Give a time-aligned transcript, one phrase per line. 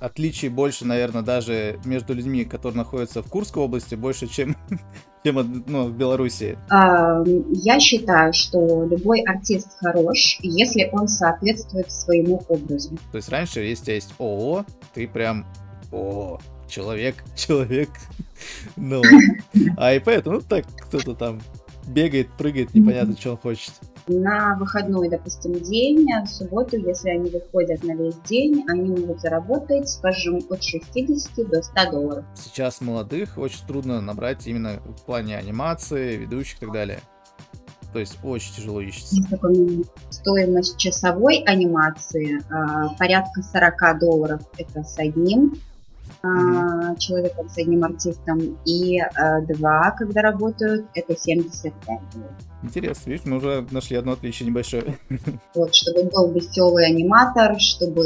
[0.00, 4.56] отличий больше, наверное, даже между людьми, которые находятся в Курской области, больше, чем,
[5.24, 6.58] чем ну, в Беларуси?
[6.70, 12.98] А, я считаю, что любой артист хорош, если он соответствует своему образу.
[13.12, 15.46] То есть раньше, если у тебя есть ООО, ты прям
[15.92, 16.38] о,
[16.68, 17.90] человек, человек.
[18.76, 19.02] Ну,
[19.76, 21.42] а и поэтому, ну так, кто-то там
[21.86, 23.74] бегает, прыгает, непонятно, что он хочет
[24.18, 29.88] на выходной, допустим, день, в субботу, если они выходят на весь день, они могут заработать,
[29.88, 32.24] скажем, от 60 до 100 долларов.
[32.34, 37.00] Сейчас молодых очень трудно набрать именно в плане анимации, ведущих и так далее.
[37.92, 39.16] То есть очень тяжело ищется.
[40.10, 45.54] Стоимость часовой анимации а, порядка 40 долларов это с одним
[46.22, 46.98] mm-hmm.
[46.98, 52.32] человеком, с одним артистом, и а, два, когда работают, это 75 долларов.
[52.62, 54.98] Интересно, видишь, мы уже нашли одно отличие небольшое.
[55.54, 58.04] Вот, чтобы был веселый аниматор, чтобы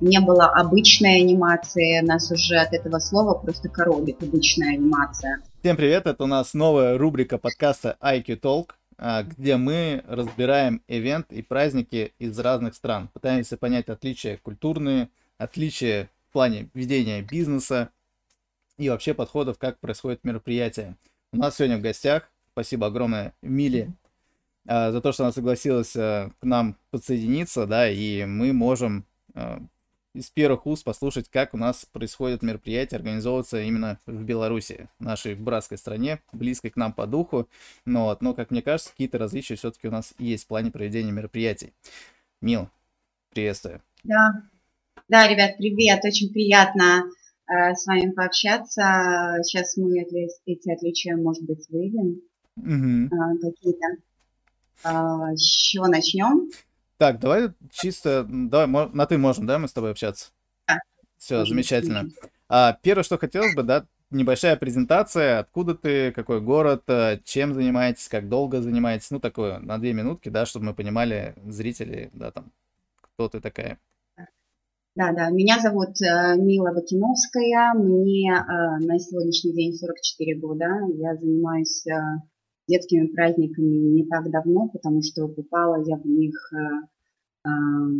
[0.00, 2.00] не было обычной анимации.
[2.00, 5.40] Нас уже от этого слова просто коробит обычная анимация.
[5.60, 11.32] Всем привет, это у нас новая рубрика подкаста IQ Talk, а, где мы разбираем ивент
[11.32, 13.08] и праздники из разных стран.
[13.12, 17.90] Пытаемся понять отличия культурные, отличия в плане ведения бизнеса
[18.76, 20.96] и вообще подходов, как происходит мероприятие.
[21.32, 23.92] У нас сегодня в гостях Спасибо огромное Миле
[24.66, 29.06] а, за то, что она согласилась а, к нам подсоединиться, да, и мы можем
[29.36, 29.62] а,
[30.12, 35.78] из первых уст послушать, как у нас происходит мероприятие, организовываться именно в Беларуси, нашей братской
[35.78, 37.48] стране, близкой к нам по духу.
[37.84, 41.12] Но, вот, но как мне кажется, какие-то различия все-таки у нас есть в плане проведения
[41.12, 41.72] мероприятий.
[42.40, 42.68] Мил,
[43.30, 43.82] приветствую.
[44.02, 44.42] Да,
[45.08, 47.04] да, ребят, привет, очень приятно
[47.46, 49.38] э, с вами пообщаться.
[49.42, 52.20] Сейчас мы эти отличия, может быть, выявим
[52.56, 53.38] угу.
[53.40, 53.86] какие-то.
[54.84, 56.50] А, с чего начнем?
[56.96, 60.30] Так, давай чисто, давай на ты можем, да, мы с тобой общаться?
[60.66, 60.78] Да.
[61.16, 62.10] Все, замечательно.
[62.48, 68.08] А, первое, что хотелось бы, да, небольшая презентация, откуда ты, какой город, э, чем занимаетесь,
[68.08, 72.52] как долго занимаетесь, ну, такое, на две минутки, да, чтобы мы понимали, зрители, да, там,
[73.00, 73.78] кто ты такая.
[74.98, 80.66] Да, да, меня зовут э, Мила Бакиновская, мне э, на сегодняшний день 44 года,
[80.96, 81.92] я занимаюсь э,
[82.66, 86.34] детскими праздниками не так давно, потому что попала я в них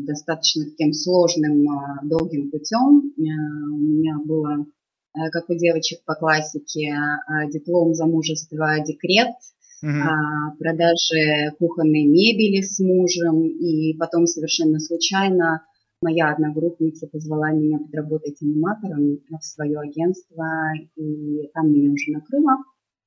[0.05, 1.65] достаточно таким сложным,
[2.03, 3.13] долгим путем.
[3.17, 4.67] У меня было,
[5.31, 6.93] как у девочек по классике,
[7.53, 9.37] диплом замужества, декрет,
[9.85, 15.63] uh продажи кухонной мебели с мужем, и потом совершенно случайно
[16.03, 20.45] моя одногруппница позвала меня подработать аниматором в свое агентство,
[20.97, 22.57] и там меня уже накрыло.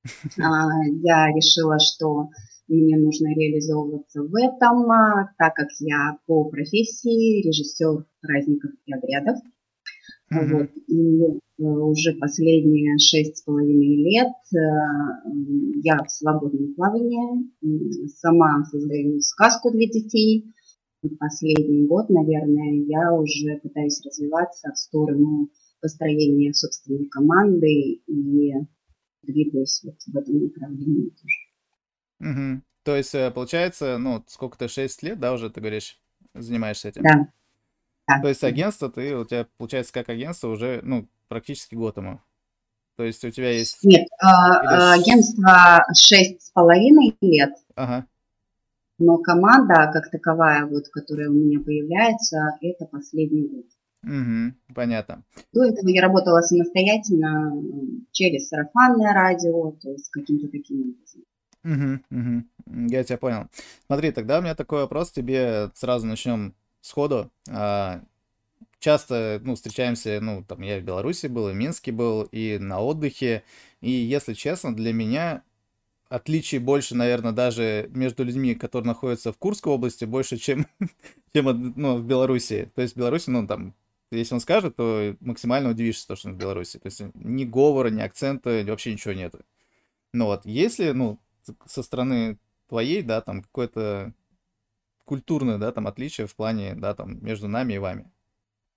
[0.42, 0.66] А,
[1.04, 2.28] я решила, что
[2.66, 9.36] мне нужно реализовываться в этом, а, так как я по профессии режиссер праздников и обрядов.
[10.32, 10.48] Mm-hmm.
[10.50, 14.58] Вот, и э, уже последние шесть с половиной лет э,
[15.84, 17.50] я в свободном плавании,
[18.08, 20.52] сама создаю сказку для детей.
[21.18, 28.52] Последний год, наверное, я уже пытаюсь развиваться в сторону построения собственной команды и
[29.22, 32.30] двигаюсь вот в этом направлении тоже.
[32.30, 32.62] Угу.
[32.84, 36.00] То есть, э, получается, ну, сколько-то, 6 лет, да, уже, ты говоришь,
[36.34, 37.02] занимаешься этим?
[37.02, 37.28] Да.
[38.08, 38.20] да.
[38.22, 42.20] То есть агентство, ты, у тебя, получается, как агентство уже, ну, практически год ему.
[42.96, 43.82] То есть у тебя есть...
[43.82, 45.00] Нет, э, Или...
[45.00, 47.50] агентство шесть с половиной лет.
[47.74, 48.06] Ага.
[48.98, 53.66] Но команда, как таковая, вот, которая у меня появляется, это последний год.
[54.04, 55.22] Угу, понятно.
[55.52, 57.52] До этого я работала самостоятельно
[58.10, 61.22] через сарафанное радио, то есть каким-то таким образом.
[61.64, 62.88] Угу, угу.
[62.90, 63.46] Я тебя понял.
[63.86, 67.30] Смотри, тогда у меня такой вопрос тебе сразу начнем сходу.
[67.48, 68.02] А,
[68.80, 72.80] часто, ну, встречаемся, ну, там, я в Беларуси был, и в Минске был, и на
[72.80, 73.44] отдыхе,
[73.80, 75.42] и, если честно, для меня
[76.12, 80.66] отличий больше, наверное, даже между людьми, которые находятся в Курской области, больше, чем,
[81.34, 82.70] чем ну, в Беларуси.
[82.74, 83.74] То есть в Беларуси, ну, там,
[84.10, 86.78] если он скажет, то максимально удивишься, то, что он в Беларуси.
[86.78, 89.34] То есть ни говора, ни акцента, вообще ничего нет.
[90.12, 91.18] Ну вот, если, ну,
[91.64, 92.38] со стороны
[92.68, 94.12] твоей, да, там какое-то
[95.04, 98.10] культурное, да, там отличие в плане, да, там между нами и вами?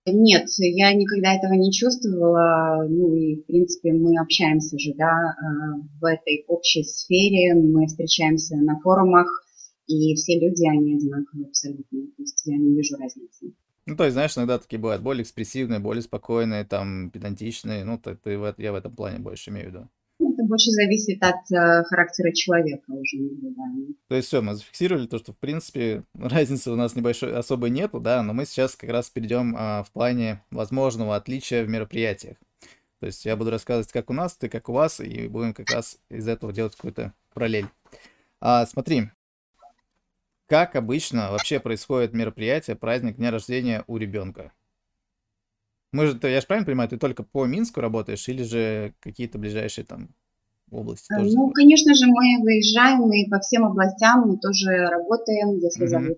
[0.07, 2.86] Нет, я никогда этого не чувствовала.
[2.88, 7.56] Ну и, в принципе, мы общаемся же, да, э, в этой общей сфере.
[7.56, 9.28] Мы встречаемся на форумах,
[9.88, 12.02] и все люди, они одинаковые абсолютно.
[12.18, 13.54] То есть я не вижу разницы.
[13.88, 17.84] Ну, то есть, знаешь, иногда такие бывают более экспрессивные, более спокойные, там, педантичные.
[17.84, 19.90] Ну, ты, ты, я в этом плане больше имею в виду.
[20.48, 23.96] Больше зависит от э, характера человека уже наблюдаем.
[24.08, 28.00] То есть все, мы зафиксировали то, что в принципе разницы у нас небольшой особой нету,
[28.00, 32.38] да, но мы сейчас как раз перейдем а, в плане возможного отличия в мероприятиях.
[33.00, 35.72] То есть я буду рассказывать, как у нас, ты как у вас, и будем как
[35.72, 37.68] раз из этого делать какую-то параллель.
[38.40, 39.10] А, смотри,
[40.48, 44.52] как обычно вообще происходит мероприятие, праздник дня рождения у ребенка?
[45.92, 49.86] Мы же, я же правильно понимаю, ты только по Минску работаешь или же какие-то ближайшие
[49.86, 50.10] там
[50.72, 51.14] области?
[51.14, 55.88] Тоже ну, конечно же, мы выезжаем и по всем областям мы тоже работаем, если mm-hmm.
[55.88, 56.18] зовут.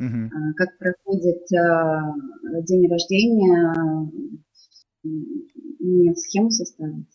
[0.00, 0.28] Mm-hmm.
[0.56, 3.74] Как проходит э, день рождения,
[5.02, 7.06] мне схему составить?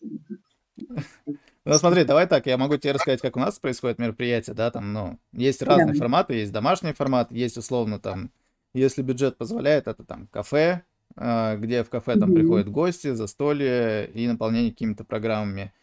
[1.65, 4.93] Ну, смотри, давай так, я могу тебе рассказать, как у нас происходит мероприятие, да, там,
[4.93, 5.99] ну, есть разные да.
[5.99, 8.31] форматы, есть домашний формат, есть условно там,
[8.73, 10.83] если бюджет позволяет, это там кафе,
[11.15, 12.35] где в кафе там mm-hmm.
[12.35, 15.73] приходят гости, застолье и наполнение какими-то программами.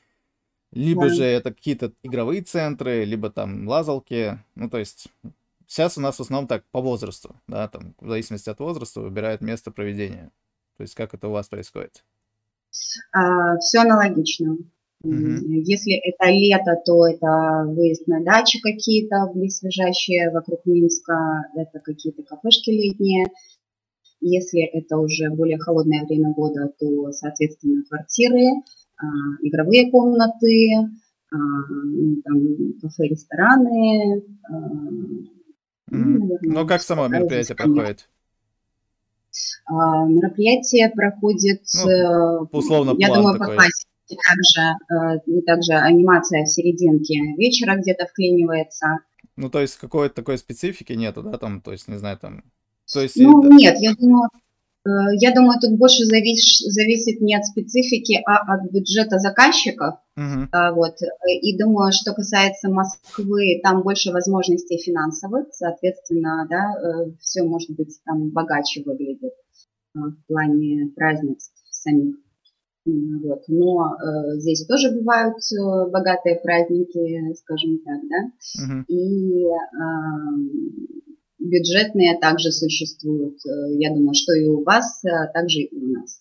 [0.77, 1.15] Либо да.
[1.15, 5.09] же это какие-то игровые центры, либо там лазалки, ну, то есть
[5.67, 9.41] сейчас у нас в основном так по возрасту, да, там в зависимости от возраста выбирают
[9.41, 10.31] место проведения.
[10.77, 12.05] То есть как это у вас происходит?
[13.11, 14.59] А, все аналогично.
[15.03, 15.39] Mm-hmm.
[15.65, 22.69] Если это лето, то это выезд на дачи какие-то близлежащие вокруг Минска, это какие-то кафешки
[22.69, 23.25] летние.
[24.21, 28.63] Если это уже более холодное время года, то, соответственно, квартиры,
[29.43, 30.89] игровые комнаты,
[31.31, 32.41] а, ну, там,
[32.81, 34.23] кафе, рестораны.
[35.91, 36.39] Mm-hmm.
[36.43, 38.09] Ну, как само мероприятие проходит?
[39.69, 43.49] Мероприятие проходит, ну, э, условно, я думаю, такой.
[43.49, 49.01] по классике также, э, также анимация в серединке вечера где-то вклинивается.
[49.37, 52.45] Ну, то есть какой-то такой специфики нету, да, там, то есть, не знаю, там...
[52.93, 53.55] То есть, ну, это...
[53.55, 54.31] нет, я думаю,
[55.21, 59.97] я думаю, тут больше завис, зависит не от специфики, а от бюджета заказчиков.
[60.19, 60.75] Uh-huh.
[60.75, 60.97] Вот.
[61.43, 67.99] И думаю, что касается Москвы, там больше возможностей финансовых, соответственно, да, э, все может быть
[68.05, 69.33] там богаче выглядит
[69.95, 72.17] в плане празднеств самих.
[72.87, 73.43] Вот.
[73.49, 78.31] Но э, здесь тоже бывают э, богатые праздники, скажем так, да.
[78.63, 78.85] Uh-huh.
[78.87, 79.57] И э,
[81.49, 83.39] бюджетные также существуют.
[83.47, 86.21] Э, я думаю, что и у вас, а также и у нас.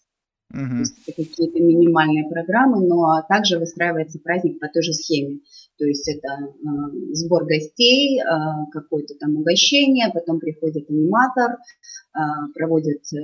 [0.54, 0.70] Uh-huh.
[0.70, 5.40] То есть это какие-то минимальные программы, но также выстраивается праздник по той же схеме.
[5.78, 8.24] То есть это э, сбор гостей, э,
[8.72, 12.20] какое-то там угощение, потом приходит аниматор, э,
[12.54, 13.18] проводит э,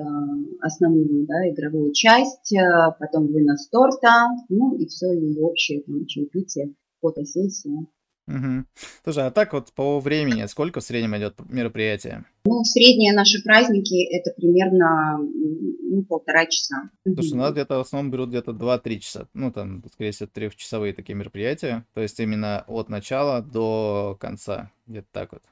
[0.59, 2.59] основную да, игровую часть, э,
[3.00, 7.86] потом вынос торта, ну и все, и общее там, чаепитие, фотосессия.
[8.31, 8.66] Угу.
[9.04, 12.25] Слушай, а так вот по времени, сколько в среднем идет мероприятие?
[12.45, 16.89] Ну, средние наши праздники это примерно ну, полтора часа.
[17.04, 19.28] Слушай, у нас где-то в основном берут где-то 2-3 часа.
[19.33, 21.86] Ну, там, скорее всего, трехчасовые такие мероприятия.
[21.94, 24.72] То есть именно от начала до конца.
[24.88, 25.44] Где-то так вот.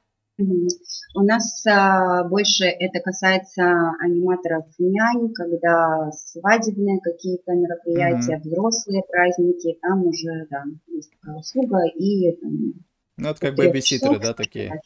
[1.14, 3.62] У нас а, больше это касается
[4.00, 8.48] аниматоров нянь, когда свадебные какие-то мероприятия, mm-hmm.
[8.48, 12.74] взрослые праздники, там уже, да, есть такая услуга и там,
[13.16, 14.80] Ну, это как бэбиситеры, да, такие?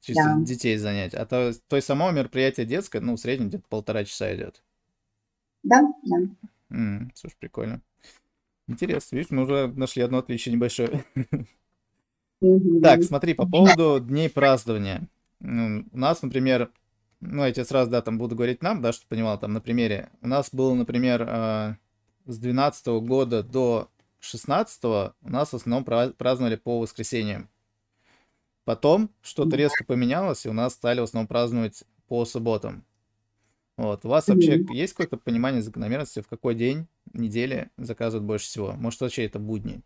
[0.00, 0.44] Чисто да.
[0.44, 1.14] детей занять.
[1.14, 4.62] А то, то есть само мероприятие детское, ну, в среднем где-то полтора часа идет.
[5.62, 6.16] Да, да.
[6.70, 7.82] Mm, слушай, прикольно.
[8.68, 11.04] Интересно, видишь, мы уже нашли одно отличие небольшое.
[12.82, 15.08] Так, смотри, по поводу дней празднования.
[15.40, 16.70] Ну, у нас, например,
[17.20, 20.10] ну, я тебе сразу, да, там буду говорить нам, да, чтобы понимал, там, на примере.
[20.22, 21.76] У нас было, например, э,
[22.26, 23.88] с 12 года до
[24.20, 27.48] 16 у нас в основном праздновали по воскресеньям.
[28.64, 32.84] Потом что-то резко поменялось, и у нас стали в основном праздновать по субботам.
[33.76, 34.04] Вот.
[34.04, 38.72] У вас вообще есть какое-то понимание закономерности, в какой день недели заказывают больше всего?
[38.72, 39.82] Может, вообще это будни?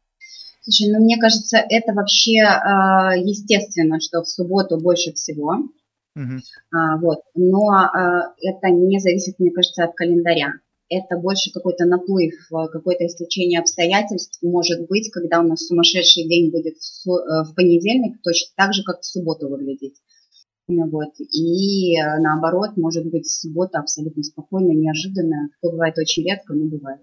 [0.62, 5.68] Слушай, ну мне кажется, это вообще э, естественно, что в субботу больше всего.
[6.16, 6.38] Uh-huh.
[6.72, 7.20] А, вот.
[7.34, 10.52] Но а, это не зависит, мне кажется, от календаря.
[10.88, 16.76] Это больше какой-то наплыв, какое-то истечение обстоятельств может быть, когда у нас сумасшедший день будет
[16.76, 19.96] в, э, в понедельник, точно так же, как в субботу выглядеть.
[20.68, 21.14] Вот.
[21.18, 25.48] И наоборот, может быть, суббота абсолютно спокойно, неожиданно.
[25.60, 27.00] Это бывает очень редко, но бывает.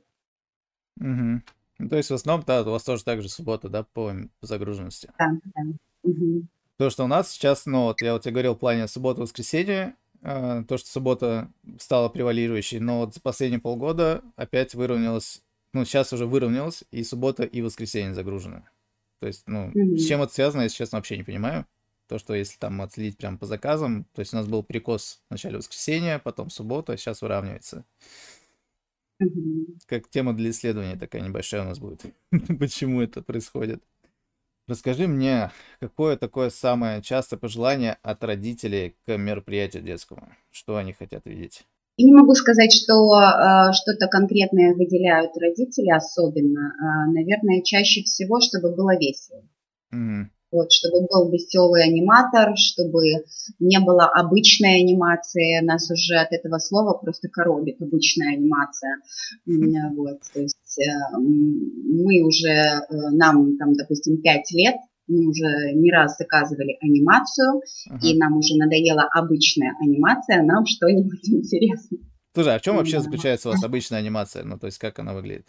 [1.00, 1.42] Угу.
[1.80, 5.10] Ну, то есть в основном, да, у вас тоже так же суббота, да, по загруженности.
[5.18, 5.62] Да, да.
[6.04, 6.44] Угу.
[6.78, 10.64] То, что у нас сейчас, ну, вот я вот тебе говорил в плане суббота-воскресенье, э,
[10.68, 15.42] то, что суббота стала превалирующей, но вот за последние полгода опять выровнялось,
[15.74, 18.64] ну, сейчас уже выровнялось, и суббота, и воскресенье загружены.
[19.20, 19.98] То есть, ну, угу.
[19.98, 21.66] с чем это связано, я, честно, вообще не понимаю.
[22.08, 25.32] То, что если там отследить прям по заказам, то есть у нас был перекос в
[25.32, 27.86] начале воскресенья, потом суббота, сейчас выравнивается.
[29.86, 32.02] Как тема для исследования такая небольшая у нас будет.
[32.60, 33.84] Почему это происходит?
[34.68, 40.32] Расскажи мне, какое такое самое частое пожелание от родителей к мероприятию детскому?
[40.52, 41.66] Что они хотят видеть?
[41.98, 46.70] И не могу сказать, что э, что-то конкретное выделяют родители особенно.
[46.70, 49.44] Э, наверное, чаще всего, чтобы было весело.
[49.92, 50.26] Mm-hmm.
[50.52, 53.04] Вот, чтобы был веселый аниматор, чтобы
[53.60, 55.64] не было обычной анимации.
[55.64, 58.98] Нас уже от этого слова просто коробит обычная анимация.
[59.46, 64.76] Вот, то есть э, мы уже, э, нам там, допустим, 5 лет,
[65.08, 68.08] мы уже не раз заказывали анимацию, ага.
[68.08, 71.98] и нам уже надоела обычная анимация, нам что-нибудь интересно.
[72.34, 74.44] Слушай, а в чем вообще заключается у вас обычная анимация?
[74.44, 75.48] Ну, то есть как она выглядит?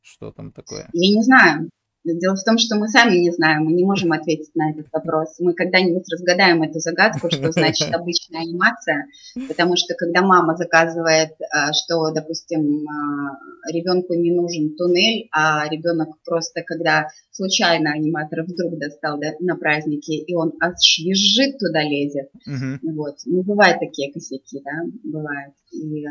[0.00, 0.88] Что там такое?
[0.92, 1.68] Я не знаю.
[2.04, 5.36] Дело в том, что мы сами не знаем, мы не можем ответить на этот вопрос.
[5.38, 9.06] Мы когда-нибудь разгадаем эту загадку, что значит обычная анимация,
[9.48, 16.08] потому что когда мама заказывает, а, что, допустим, а, ребенку не нужен туннель, а ребенок
[16.24, 22.30] просто, когда случайно аниматор вдруг достал да, на празднике, и он аж визжит туда лезет.
[22.48, 22.78] Uh-huh.
[22.94, 23.18] Вот.
[23.26, 24.72] Ну, бывают такие косяки, да,
[25.04, 25.54] бывают.
[25.72, 26.04] И,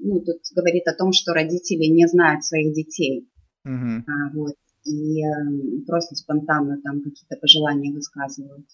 [0.00, 3.28] ну, тут говорит о том, что родители не знают своих детей.
[3.66, 4.02] Uh-huh.
[4.06, 4.54] А, вот
[4.86, 8.66] и эм, просто спонтанно там какие-то пожелания высказывают.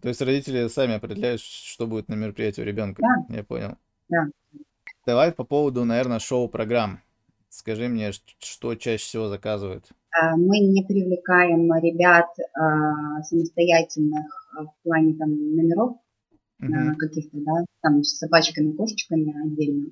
[0.00, 3.02] То есть родители сами определяют, что будет на мероприятии у ребенка.
[3.02, 3.34] Да.
[3.34, 3.76] Я понял.
[4.08, 4.26] Да.
[5.06, 7.00] Давай по поводу, наверное, шоу-программ.
[7.48, 9.86] Скажи мне, что чаще всего заказывают?
[10.10, 15.96] А, мы не привлекаем ребят а, самостоятельных а, в плане там номеров
[16.62, 16.94] uh-huh.
[16.96, 19.90] каких-то, да, там с собачками, кошечками отдельно.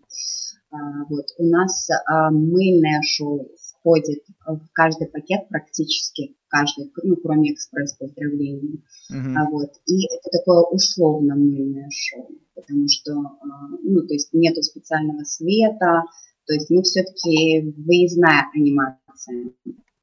[1.09, 1.27] Вот.
[1.39, 1.89] У нас
[2.31, 3.49] мыльное шоу
[3.87, 8.85] входит в каждый пакет практически, каждый, ну, кроме экспресс-поздравлений.
[9.13, 9.35] Uh-huh.
[9.37, 14.63] А вот, и это такое условно мыльное шоу, потому что, а, ну, то есть нету
[14.63, 16.03] специального света,
[16.47, 19.53] то есть мы все-таки выездная анимация.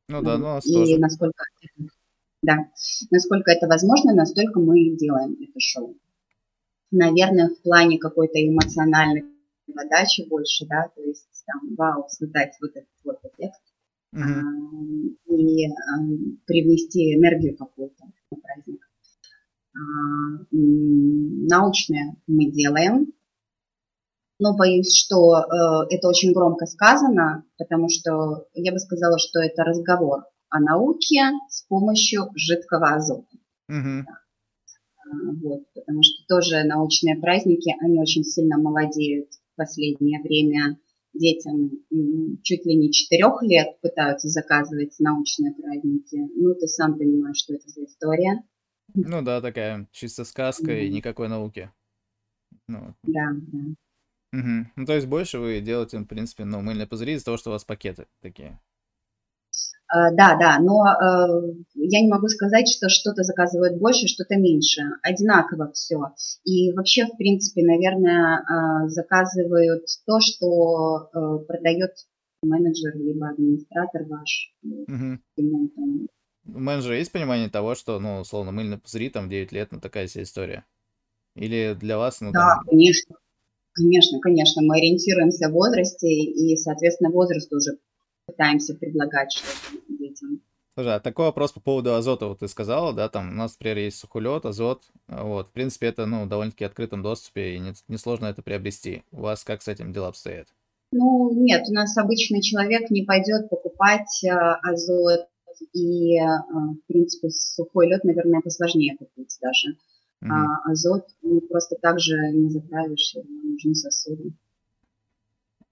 [0.08, 1.00] Ну да, ну, и тоже.
[1.00, 1.44] насколько,
[2.42, 2.58] да,
[3.12, 5.98] насколько это возможно, настолько мы делаем это шоу.
[6.92, 9.26] Наверное, в плане какой-то эмоциональной
[9.74, 13.60] подачи больше, да, то есть там, вау, создать вот этот вот эффект,
[14.14, 15.36] uh-huh.
[15.36, 15.68] и
[16.46, 18.82] привнести энергию какую-то на праздник.
[19.76, 19.80] А,
[20.52, 23.14] научное мы делаем,
[24.40, 29.64] но боюсь, что э, это очень громко сказано, потому что я бы сказала, что это
[29.64, 33.38] разговор о науке с помощью жидкого азота.
[33.72, 34.04] Uh-huh.
[35.42, 40.78] Вот, потому что тоже научные праздники, они очень сильно молодеют в последнее время
[41.14, 41.72] детям
[42.44, 46.18] чуть ли не четырех лет пытаются заказывать научные праздники.
[46.36, 48.44] Ну, ты сам понимаешь, что это за история.
[48.96, 50.86] Ну да, такая чисто сказка mm-hmm.
[50.86, 51.72] и никакой науки.
[52.68, 52.96] Ну.
[53.04, 53.60] Да, да.
[54.34, 54.68] Угу.
[54.76, 57.54] Ну, то есть больше вы делаете, в принципе, ну, мыльные пузыри из-за того, что у
[57.54, 58.60] вас пакеты такие.
[59.94, 64.82] Э, да, да, но э, я не могу сказать, что что-то заказывают больше, что-то меньше.
[65.04, 66.00] Одинаково все.
[66.44, 71.10] И вообще, в принципе, наверное, э, заказывают то, что
[71.48, 71.92] продает
[72.42, 74.54] менеджер либо администратор ваш.
[74.64, 76.08] Угу.
[76.46, 80.08] У менеджера есть понимание того, что, ну, условно, мыльные пузыри, там, 9 лет, ну, такая
[80.08, 80.66] вся история?
[81.36, 82.66] Или для вас, ну, Да, там...
[82.70, 83.16] конечно.
[83.76, 87.80] Конечно, конечно, мы ориентируемся в возрасте, и, соответственно, возраст уже
[88.26, 89.83] пытаемся предлагать что-то
[90.14, 90.42] детям.
[90.76, 93.78] Слушай, а такой вопрос по поводу азота, вот ты сказала, да, там у нас, например,
[93.78, 98.42] есть сухолет, азот, вот, в принципе, это, ну, довольно-таки открытом доступе, и несложно не это
[98.42, 99.04] приобрести.
[99.12, 100.48] У вас как с этим дела обстоят?
[100.92, 105.28] Ну, нет, у нас обычный человек не пойдет покупать э, азот,
[105.74, 109.78] и, э, в принципе, сухой лед, наверное, посложнее купить даже.
[110.24, 110.30] Mm-hmm.
[110.30, 114.34] А азот ну, просто так же не заправишь, нужны сосуды.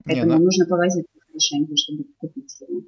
[0.04, 0.44] Поэтому не, ну...
[0.44, 2.82] нужно повозить хорошенько, чтобы купить его.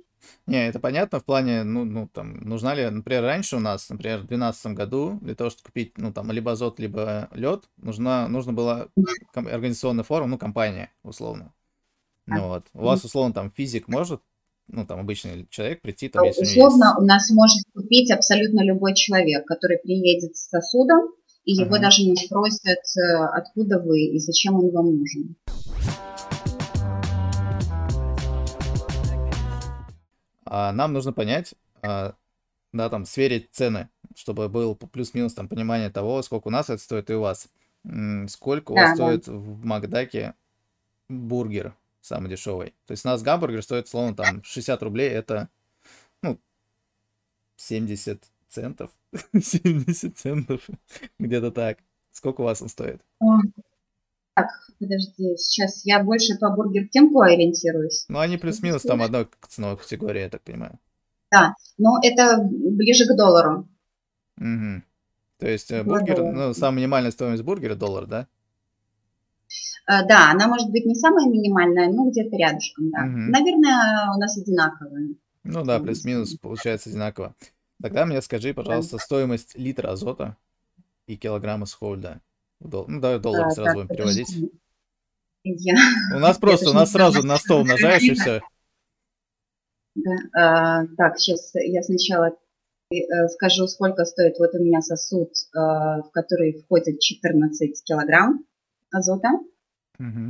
[0.47, 4.19] Не, это понятно в плане, ну, ну, там, нужна ли, например, раньше у нас, например,
[4.19, 8.53] в 2012 году, для того, чтобы купить, ну, там, либо азот, либо лед, нужна, нужно
[8.53, 8.89] было
[9.35, 11.53] организационная форма, ну, компания, условно.
[12.27, 12.67] Ну, вот.
[12.73, 14.21] У вас, условно, там, физик может,
[14.69, 18.95] ну, там, обычный человек прийти, там, если Условно, у, у нас может купить абсолютно любой
[18.95, 21.11] человек, который приедет с сосудом,
[21.45, 21.81] и его uh-huh.
[21.81, 25.37] даже не спросят, э, откуда вы и зачем он вам нужен.
[30.57, 32.15] А нам нужно понять, а,
[32.73, 37.11] да, там, сверить цены, чтобы был плюс-минус там понимание того, сколько у нас это стоит
[37.11, 37.49] и у вас.
[38.29, 40.35] Сколько у вас да, стоит в Макдаке
[41.09, 42.73] бургер самый дешевый.
[42.87, 45.49] То есть у нас гамбургер стоит, словно, там, 60 рублей, это,
[46.23, 46.39] ну,
[47.57, 48.93] 70 центов.
[49.33, 50.61] 70 центов,
[51.19, 51.79] где-то так.
[52.13, 53.03] Сколько у вас он стоит?
[54.35, 54.49] Так,
[54.81, 58.05] подожди, сейчас я больше по Бургер Кингу ориентируюсь.
[58.09, 60.79] Ну, они плюс-минус там одной ценовой категории, я так понимаю.
[61.31, 63.69] Да, но это ближе к доллару.
[64.38, 64.83] Угу.
[65.38, 68.26] То есть э, бургер, ну, самая минимальная стоимость бургера доллар, да?
[69.87, 73.03] Э, да, она может быть не самая минимальная, но где-то рядышком, да.
[73.05, 73.31] Мгм.
[73.31, 75.14] Наверное, у нас одинаковые.
[75.45, 77.35] Ну да, плюс-минус получается одинаково.
[77.83, 80.37] Тогда мне скажи, пожалуйста, стоимость литра азота
[81.07, 82.21] и килограмма схольда.
[82.34, 82.34] В
[82.68, 84.50] дол- Ну, давай в доллары А, сразу так, будем переводить.
[85.44, 85.75] Я,
[86.14, 88.40] У нас просто, у нас сразу на стол умножаешь и все.
[89.94, 92.37] да, а, так, сейчас я сначала
[92.90, 94.38] э, скажу, сколько стоит.
[94.38, 98.44] Вот у меня сосуд, э, в который входит 14 килограмм
[98.90, 99.28] азота,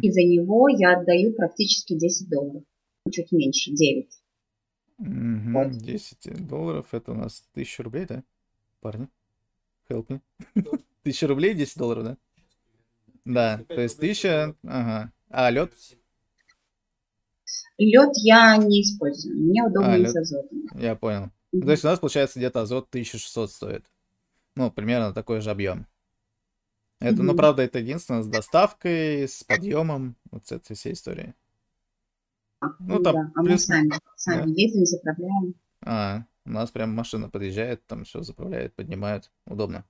[0.03, 2.63] и за него я отдаю практически 10 долларов.
[3.07, 4.09] Ну, Чуть меньше, 9.
[4.99, 5.71] Вот.
[5.73, 8.23] 10 долларов, это у нас 1000 рублей, да?
[8.81, 9.09] Парни,
[9.89, 10.21] help me.
[11.03, 12.17] 1000 рублей, 10 долларов, да?
[13.25, 15.13] Да, то есть 1000, ага.
[15.31, 15.73] А лед?
[17.79, 20.11] Лед я не использую, мне удобнее лёд.
[20.13, 20.63] с азотом.
[20.75, 21.31] Я понял.
[21.53, 21.67] Мгм.
[21.67, 23.87] То есть у нас получается где-то азот 1600 стоит.
[24.57, 25.87] Ну, примерно такой же объем.
[27.01, 27.37] Это, ну, Мгм.
[27.37, 31.35] правда, это единственное с доставкой, с подъемом, вот с этой всей историей.
[32.81, 33.33] Ну, там да.
[33.35, 35.55] А мы плюс- сами, сами ездим, заправляем.
[35.83, 39.31] А, у нас прям машина подъезжает, там все заправляет, поднимает.
[39.47, 39.85] Удобно.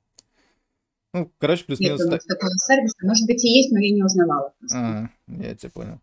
[1.12, 2.22] Ну, короче, Нет плюс-минус у так.
[2.24, 2.96] такого сервиса.
[3.02, 4.52] Может быть и есть, но я не узнавала.
[4.58, 4.78] просто.
[4.78, 6.00] А, я тебя понял.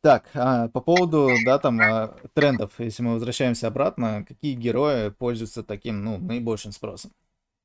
[0.00, 5.62] Так, а, по поводу, да, там, а, трендов, если мы возвращаемся обратно, какие герои пользуются
[5.62, 7.12] таким, ну, наибольшим спросом?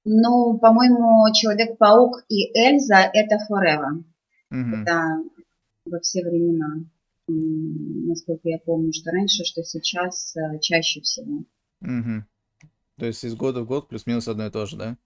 [0.03, 4.03] Ну, по-моему, Человек-паук и Эльза– это forever.
[4.49, 4.83] Мгм.
[4.83, 5.23] Это
[5.85, 6.85] во все времена.
[7.27, 11.43] Насколько я помню, что раньше, что сейчас э, чаще всего.
[11.81, 12.25] Мгм.
[12.97, 14.97] То есть из года в год плюс-минус одно и то же, да?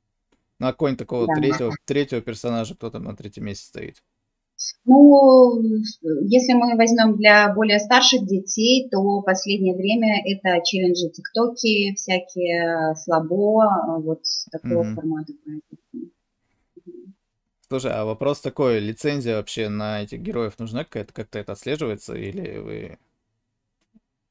[0.60, 1.36] Ну, а какой-нибудь такого Да.
[1.36, 4.04] третьего, третьего персонажа, кто там на третьем месте стоит?
[4.84, 5.62] Ну,
[6.24, 13.64] если мы возьмем для более старших детей, то последнее время это челленджи ТикТоки, всякие слабо,
[13.64, 14.22] э, вот
[14.52, 14.96] такого Мгм.
[14.96, 15.34] формата.
[17.70, 22.58] Слушай, а вопрос такой, лицензия вообще на этих героев нужна какая-то, как-то это отслеживается, или
[22.58, 22.98] вы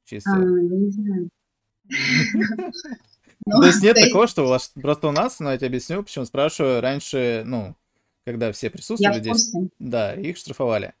[0.03, 0.31] чисто...
[0.31, 1.29] А, не знаю.
[3.45, 6.03] Ну, То есть нет такого, что у вас просто у нас, но я тебе объясню,
[6.03, 7.73] почему спрашиваю, раньше, ну,
[8.25, 10.93] когда все присутствовали здесь, да, их штрафовали.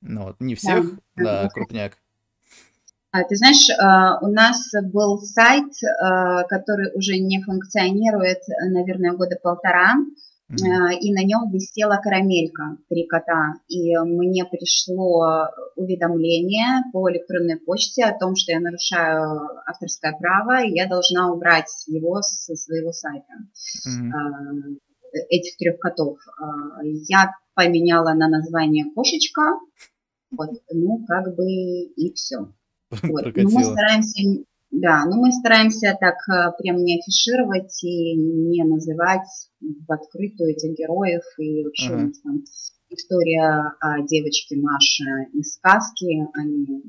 [0.00, 1.98] Ну вот, не всех, да, крупняк.
[3.10, 5.72] А, Ты знаешь, э, у нас был сайт,
[6.48, 8.38] который уже не функционирует,
[8.70, 9.96] наверное, года полтора,
[10.56, 13.54] и на нем висела карамелька три кота.
[13.68, 20.74] И мне пришло уведомление по электронной почте о том, что я нарушаю авторское право, и
[20.74, 23.32] я должна убрать его со своего сайта,
[23.86, 26.18] э, этих трех котов.
[26.40, 26.44] Э,
[27.08, 29.42] Я поменяла на название кошечка,
[30.30, 32.52] вот, ну, как бы и все.
[33.02, 33.24] Вот.
[33.36, 39.26] Но мы стараемся, да, но мы стараемся так э, прям не афишировать и не называть
[39.60, 41.22] в открытую этих героев.
[41.38, 42.44] И вообще у нас там
[42.88, 46.82] история о девочке Маше из сказки, а не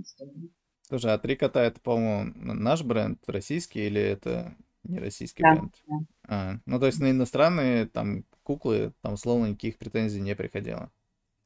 [0.00, 0.48] история.
[0.88, 5.74] Слушай, а три кота это, по-моему, наш бренд, российский, или это не российский Да, бренд?
[5.86, 5.96] да.
[6.28, 10.90] А, ну, то есть на иностранные там куклы, там, словно никаких претензий не приходило.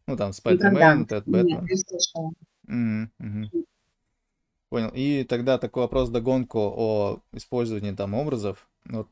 [0.06, 0.32] Ну, там.
[0.32, 1.64] Спайдермен, Тед Бэтмен.
[1.64, 2.32] не слышала.
[4.76, 4.90] Понял.
[4.92, 8.68] И тогда такой вопрос догонку о использовании там образов.
[8.84, 9.08] Вот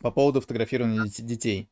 [0.00, 1.68] по поводу фотографирования дет- детей.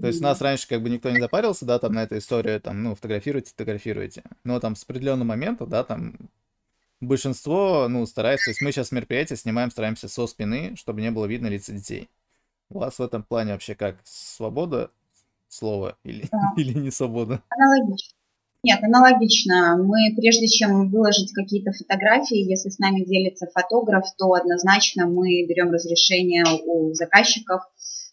[0.00, 2.60] То есть у нас раньше как бы никто не запарился, да, там на эту историю,
[2.60, 4.22] там, ну, фотографируйте, фотографируйте.
[4.44, 6.14] Но там с определенного момента, да, там
[7.00, 11.26] большинство, ну, старается, то есть мы сейчас мероприятие снимаем, стараемся со спины, чтобы не было
[11.26, 12.08] видно лица детей.
[12.68, 13.96] У вас в этом плане вообще как?
[14.04, 14.92] Свобода
[15.48, 16.38] слова или, Да.
[16.56, 17.42] или не свобода?
[17.48, 18.19] Аналогично.
[18.62, 19.78] Нет, аналогично.
[19.82, 25.70] Мы, прежде чем выложить какие-то фотографии, если с нами делится фотограф, то однозначно мы берем
[25.70, 27.62] разрешение у заказчиков,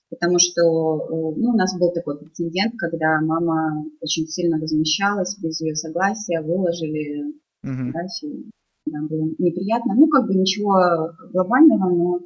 [0.09, 5.59] потому что э, ну, у нас был такой прецедент, когда мама очень сильно возмущалась, без
[5.59, 8.49] ее согласия выложили фотографии.
[8.85, 9.95] Да, было неприятно.
[9.95, 12.19] Ну, как бы ничего глобального, но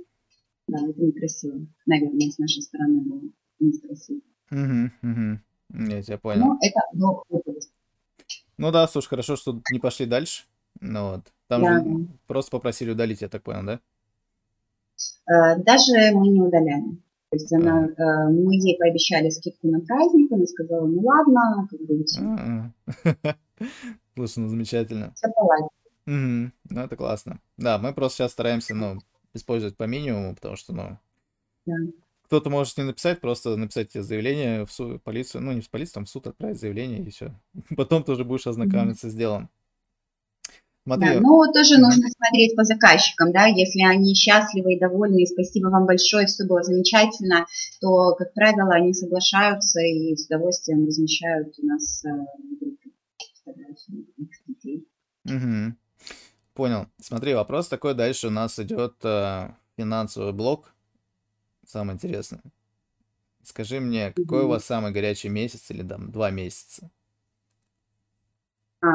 [0.68, 1.66] да, это некрасиво.
[1.88, 3.22] Наверное, с нашей стороны было
[3.60, 4.22] некрасиво.
[4.52, 5.42] Мгм, мгм.
[5.90, 6.46] Я тебя понял.
[6.46, 7.64] Но это был опыт.
[8.62, 10.44] Ну да, слушай, хорошо, что не пошли дальше.
[10.80, 11.22] Ну вот.
[11.48, 13.80] Там Да, же просто попросили удалить, я так понял, да?
[15.28, 16.92] Э, Даже мы не удаляли.
[17.32, 18.02] То есть она, А.
[18.28, 22.72] э, мы ей пообещали скидку на праздник, она сказала, ну ладно, как бы все, А.
[24.16, 25.14] Слушай, ну замечательно.
[26.06, 26.54] Мгм.
[26.70, 27.40] Ну это классно.
[27.58, 29.00] Да, мы просто сейчас стараемся, ну,
[29.34, 31.00] использовать по минимуму, потому что, ну,
[31.66, 31.74] Да.
[32.32, 35.96] Кто-то может не написать, просто написать тебе заявление в суд, полицию, ну не в полицию,
[35.96, 37.34] там в суд отправить заявление и все.
[37.76, 39.50] Потом ты уже будешь ознакомиться с делом.
[40.86, 41.16] Смотри.
[41.16, 45.68] Да, но тоже нужно смотреть по заказчикам, да, если они счастливы и довольны, и спасибо
[45.68, 47.48] вам большое, все было замечательно,
[47.82, 52.10] то, как правило, они соглашаются и с удовольствием размещают у нас э,
[53.44, 54.06] фотографии
[54.48, 54.88] детей.
[55.26, 55.76] Угу.
[56.54, 56.88] Понял.
[57.02, 60.74] Смотри, вопрос такой, дальше у нас идет э, финансовый блок.
[61.72, 62.42] Самое интересное.
[63.44, 66.92] Скажи мне, какой у вас самый горячий месяц или там два месяца?
[68.82, 68.88] А,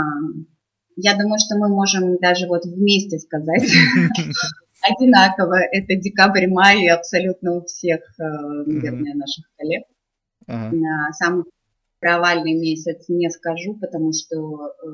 [0.96, 3.62] я думаю, что мы можем даже вот вместе сказать
[4.82, 5.56] одинаково.
[5.72, 9.84] Это декабрь-май абсолютно у всех, э, наверное, наших коллег.
[11.12, 11.44] Самый
[11.98, 14.86] провальный месяц не скажу, потому что, э,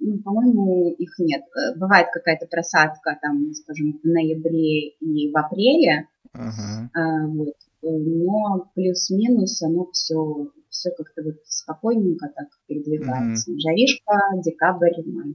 [0.00, 1.42] ну, по-моему, их нет.
[1.42, 7.26] Э, бывает какая-то просадка, там, скажем, в ноябре и в апреле, uh-huh.
[7.26, 7.54] вот.
[7.82, 13.50] но плюс-минус оно все все как-то вот спокойненько так передвигается.
[13.50, 13.58] Mm-hmm.
[13.58, 15.34] Жаришка, декабрь, май.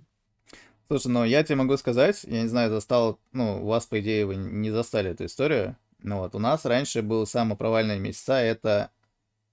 [0.88, 4.26] Слушай, ну я тебе могу сказать, я не знаю, застал, ну, у вас, по идее,
[4.26, 8.92] вы не застали эту историю, но вот у нас раньше был самый провальный месяца, это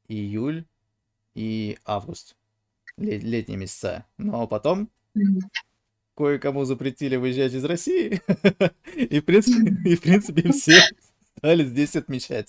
[0.08, 0.66] июль
[1.34, 2.36] и август,
[2.96, 4.04] лет, летние месяца.
[4.18, 5.40] Но потом mm-hmm.
[6.16, 8.20] кое-кому запретили выезжать из России,
[8.94, 10.80] и, в принципе, и, в принципе, все
[11.38, 12.48] стали здесь отмечать.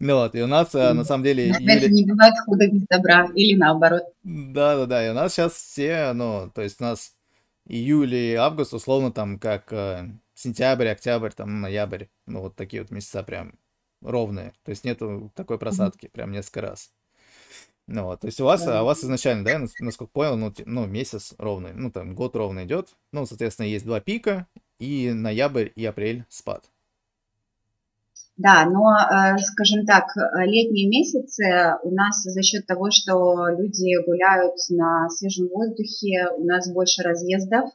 [0.00, 0.92] Ну вот, и у нас, mm.
[0.92, 1.48] на самом деле...
[1.48, 1.88] Июля...
[1.88, 4.02] не бывает худо без добра, или наоборот.
[4.22, 7.14] Да-да-да, и у нас сейчас все, ну, то есть у нас
[7.66, 12.90] июль и август, условно, там, как э, сентябрь, октябрь, там, ноябрь, ну, вот такие вот
[12.90, 13.54] месяца прям
[14.02, 16.10] ровные, то есть нету такой просадки, mm-hmm.
[16.10, 16.92] прям несколько раз.
[17.86, 18.80] Ну вот, то есть у вас, да.
[18.80, 22.64] а у вас изначально, да, насколько понял, ну, ну, месяц ровный, ну, там, год ровно
[22.64, 24.46] идет, ну, соответственно, есть два пика,
[24.78, 26.70] и ноябрь и апрель спад.
[28.36, 30.06] Да, но, э, скажем так,
[30.44, 36.68] летние месяцы у нас за счет того, что люди гуляют на свежем воздухе, у нас
[36.72, 37.70] больше разъездов,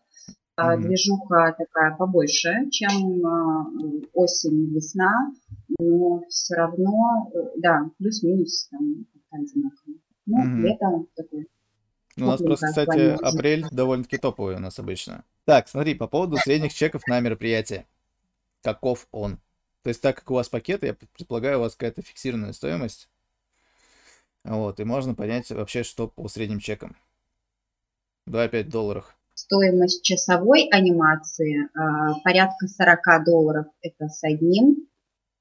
[0.59, 0.81] mm-hmm.
[0.81, 5.31] движуха такая побольше, чем э, осень, весна,
[5.79, 9.95] но все равно, да, плюс-минус там одинаково.
[10.25, 10.61] Ну, mm-hmm.
[10.61, 11.45] лето такое.
[12.17, 15.23] Ну, у нас просто, кстати, апрель довольно-таки топовый у нас обычно.
[15.45, 17.87] Так, смотри, по поводу средних чеков на мероприятие.
[18.61, 19.39] Каков он?
[19.83, 23.09] То есть, так как у вас пакеты, я предполагаю, у вас какая-то фиксированная стоимость.
[24.43, 26.95] Вот, и можно понять вообще, что по средним чекам.
[28.27, 29.15] 2,5 долларов.
[29.33, 33.65] Стоимость часовой анимации э, порядка 40 долларов.
[33.81, 34.87] Это с одним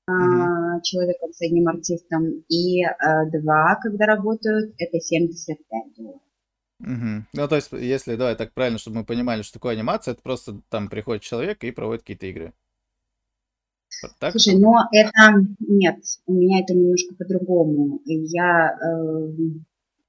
[0.09, 2.45] э, человеком, с одним артистом.
[2.49, 6.23] И э, два, когда работают, это 75 долларов.
[6.81, 7.25] Угу.
[7.33, 10.61] Ну, то есть, если, давай так правильно, чтобы мы понимали, что такое анимация, это просто
[10.71, 12.53] там приходит человек и проводит какие-то игры.
[14.21, 14.33] Так?
[14.33, 15.97] Слушай, но это нет,
[16.27, 18.01] у меня это немножко по-другому.
[18.05, 19.29] Я э,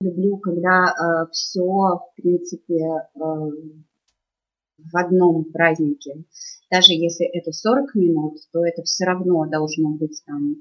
[0.02, 6.24] люблю, когда э, все, в принципе, э, в одном празднике.
[6.72, 10.58] Даже если это 40 минут, то это все равно должно быть там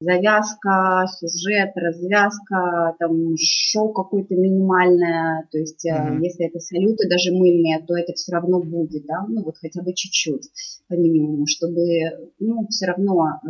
[0.00, 6.20] завязка, сюжет, развязка, там шоу какое-то минимальное, то есть mm-hmm.
[6.20, 9.92] если это салюты даже мыльные, то это все равно будет, да, ну вот хотя бы
[9.92, 10.50] чуть-чуть
[10.88, 13.48] по минимуму, чтобы, ну, все равно э,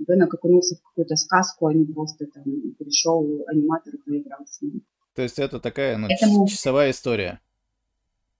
[0.00, 2.44] ребенок окунулся в какую-то сказку, а не просто там
[2.78, 4.82] пришел аниматор и поиграл с ним.
[5.14, 6.46] То есть это такая, ну, Поэтому...
[6.48, 7.40] часовая история.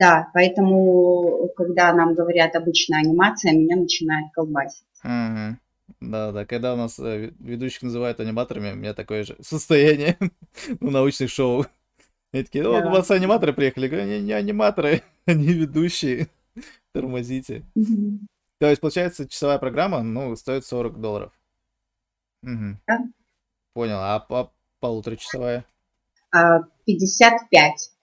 [0.00, 4.84] Да, поэтому, когда нам говорят обычная анимация, меня начинает колбасить.
[5.04, 5.56] Угу.
[6.00, 10.18] Да, да, когда у нас э, ведущих называют аниматорами, у меня такое же состояние
[10.80, 11.66] на научных шоу.
[12.32, 13.88] И такие, ну, у вас аниматоры приехали.
[13.88, 16.28] Говорю, не, не аниматоры, они ведущие.
[16.92, 17.64] Тормозите.
[18.58, 21.32] То есть, получается, часовая программа, ну, стоит 40 долларов.
[22.42, 22.78] Угу.
[22.86, 22.98] Да.
[23.72, 23.98] Понял.
[23.98, 25.64] А по полуторачасовая?
[26.86, 27.93] 55.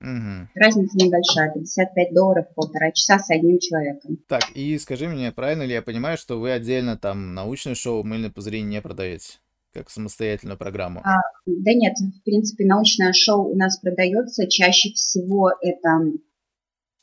[0.00, 0.48] Угу.
[0.54, 4.18] Разница небольшая, 55 долларов, полтора часа с одним человеком.
[4.28, 8.30] Так, и скажи мне, правильно ли я понимаю, что вы отдельно там научное шоу «Мыльное
[8.30, 9.38] пузыри» не продаете?
[9.72, 11.00] Как самостоятельную программу?
[11.00, 14.46] А, да нет, в принципе, научное шоу у нас продается.
[14.48, 16.12] Чаще всего это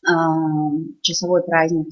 [0.08, 1.88] а, часовой праздник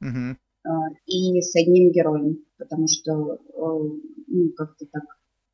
[0.00, 0.36] угу.
[0.64, 0.70] а,
[1.06, 3.78] и с одним героем, потому что а,
[4.26, 5.04] ну, как-то так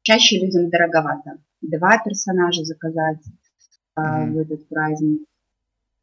[0.02, 1.42] чаще людям дороговато.
[1.60, 3.22] Два персонажа заказать
[4.00, 4.32] mm-hmm.
[4.32, 5.22] в этот праздник.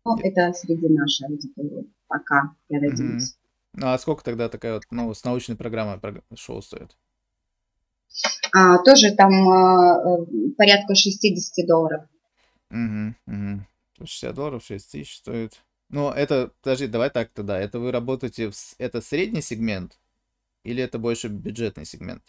[0.06, 3.34] Ну, это среди нашей аудитории пока, я надеюсь.
[3.34, 3.80] Mm-hmm.
[3.80, 6.00] Ну, а сколько тогда такая вот, ну, с научной программой
[6.36, 6.98] шоу стоит?
[8.54, 10.26] А, тоже там а,
[10.58, 12.06] порядка 60 долларов.
[12.72, 14.06] Угу, угу.
[14.06, 15.62] 60 долларов, 6 тысяч стоит.
[15.90, 17.60] Ну, это, подожди, давай так тогда.
[17.60, 20.00] Это вы работаете, в, это средний сегмент
[20.64, 22.24] или это больше бюджетный сегмент?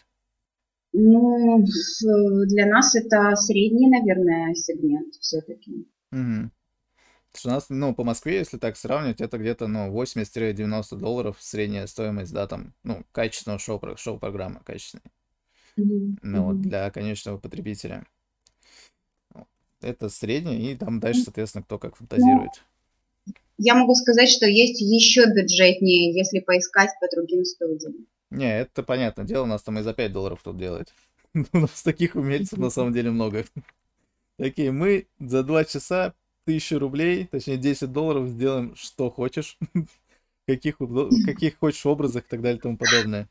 [0.91, 1.63] Ну,
[2.47, 5.87] для нас это средний, наверное, сегмент все-таки.
[6.11, 6.49] Угу.
[7.45, 12.33] У нас, ну, по Москве, если так сравнивать, это где-то, ну, 80-90 долларов средняя стоимость,
[12.33, 15.03] да, там, ну, качественного шоу, шоу-программы, качественной.
[15.77, 16.17] Mm-hmm.
[16.23, 18.05] Ну, вот для конечного потребителя.
[19.81, 22.63] Это среднее, и там дальше, соответственно, кто как фантазирует.
[23.57, 28.07] Я могу сказать, что есть еще бюджетнее, если поискать по другим студиям.
[28.31, 30.93] Не, это понятно дело, у нас там и за 5 долларов тут делает.
[31.33, 33.45] У нас таких умельцев на самом деле много.
[34.37, 36.13] Такие, мы за 2 часа
[36.45, 39.57] тысячу рублей, точнее 10 долларов сделаем что хочешь.
[40.47, 40.77] каких,
[41.25, 43.29] каких хочешь образах и так далее и тому подобное.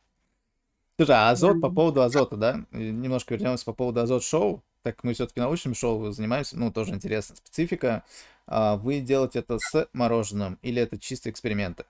[0.97, 2.65] Слушай, а азот, по поводу азота, да?
[2.73, 4.63] Немножко вернемся по поводу азот-шоу.
[4.83, 7.37] Так мы все-таки научным шоу занимаемся, ну, тоже интересно.
[7.37, 8.05] Специфика.
[8.47, 11.85] А, вы делаете это с мороженым или это чисто эксперименты?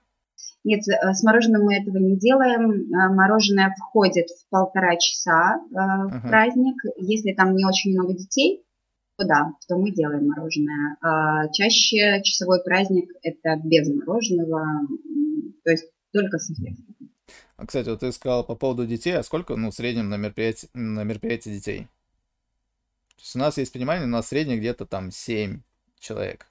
[0.63, 2.71] Нет, э, с мороженым мы этого не делаем.
[2.71, 6.27] Э, мороженое входит в полтора часа э, в uh-huh.
[6.27, 6.75] праздник.
[6.97, 8.65] Если там не очень много детей,
[9.17, 10.97] то да, то мы делаем мороженое.
[11.01, 14.87] А чаще часовой праздник это без мороженого,
[15.63, 16.95] то есть только с эффектом.
[17.55, 20.69] А, кстати, вот ты сказал по поводу детей, а сколько, ну, в среднем на мероприятии,
[20.73, 21.87] на мероприятии детей?
[23.15, 25.61] То есть у нас есть понимание, у нас средний где-то там 7
[25.99, 26.48] человек.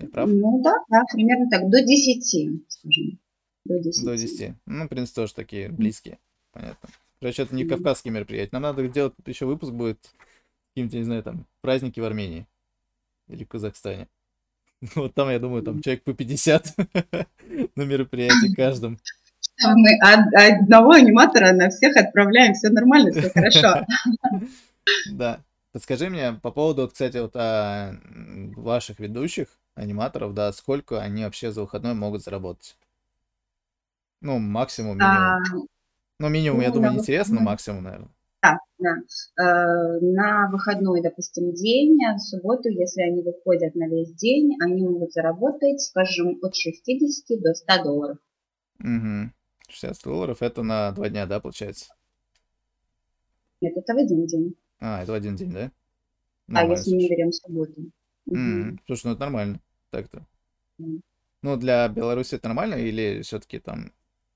[0.00, 0.28] Я прав?
[0.28, 3.18] Ну да, да, примерно так, до 10, скажем.
[3.64, 4.04] До 10.
[4.04, 4.52] До 10.
[4.66, 6.18] Ну, в принципе, тоже такие близкие.
[6.52, 6.88] Понятно.
[7.20, 8.50] Короче, это не кавказские мероприятия.
[8.52, 9.98] Нам надо сделать еще выпуск будет
[10.74, 12.46] каким-то, не знаю, там, праздники в Армении
[13.28, 14.08] или в Казахстане.
[14.94, 16.76] Вот там, я думаю, там человек по 50
[17.76, 18.98] на мероприятии каждом.
[19.60, 23.84] Мы одного аниматора на всех отправляем, все нормально, все хорошо.
[25.10, 25.40] Да.
[25.72, 27.94] Подскажи мне по поводу, кстати, вот а,
[28.56, 29.48] ваших ведущих,
[29.78, 32.76] аниматоров, да, сколько они вообще за выходной могут заработать?
[34.20, 35.16] Ну, максимум, минимум.
[35.16, 35.38] А,
[36.18, 38.10] ну, минимум, ну, я думаю, интересно, но максимум, наверное.
[38.42, 38.96] Да, да.
[39.40, 45.12] Э, на выходной, допустим, день, в субботу, если они выходят на весь день, они могут
[45.12, 48.18] заработать, скажем, от 60 до 100 долларов.
[48.80, 49.30] Угу.
[49.68, 51.94] 60 долларов это на два дня, да, получается?
[53.60, 54.56] Нет, это в один день.
[54.80, 55.70] А, это в один день, да?
[56.52, 57.90] А если не берем субботу.
[58.26, 58.78] Угу.
[58.86, 60.26] Слушай, ну это нормально так-то.
[60.80, 61.00] Mm.
[61.42, 63.92] Ну, для Беларуси это нормально или все-таки там...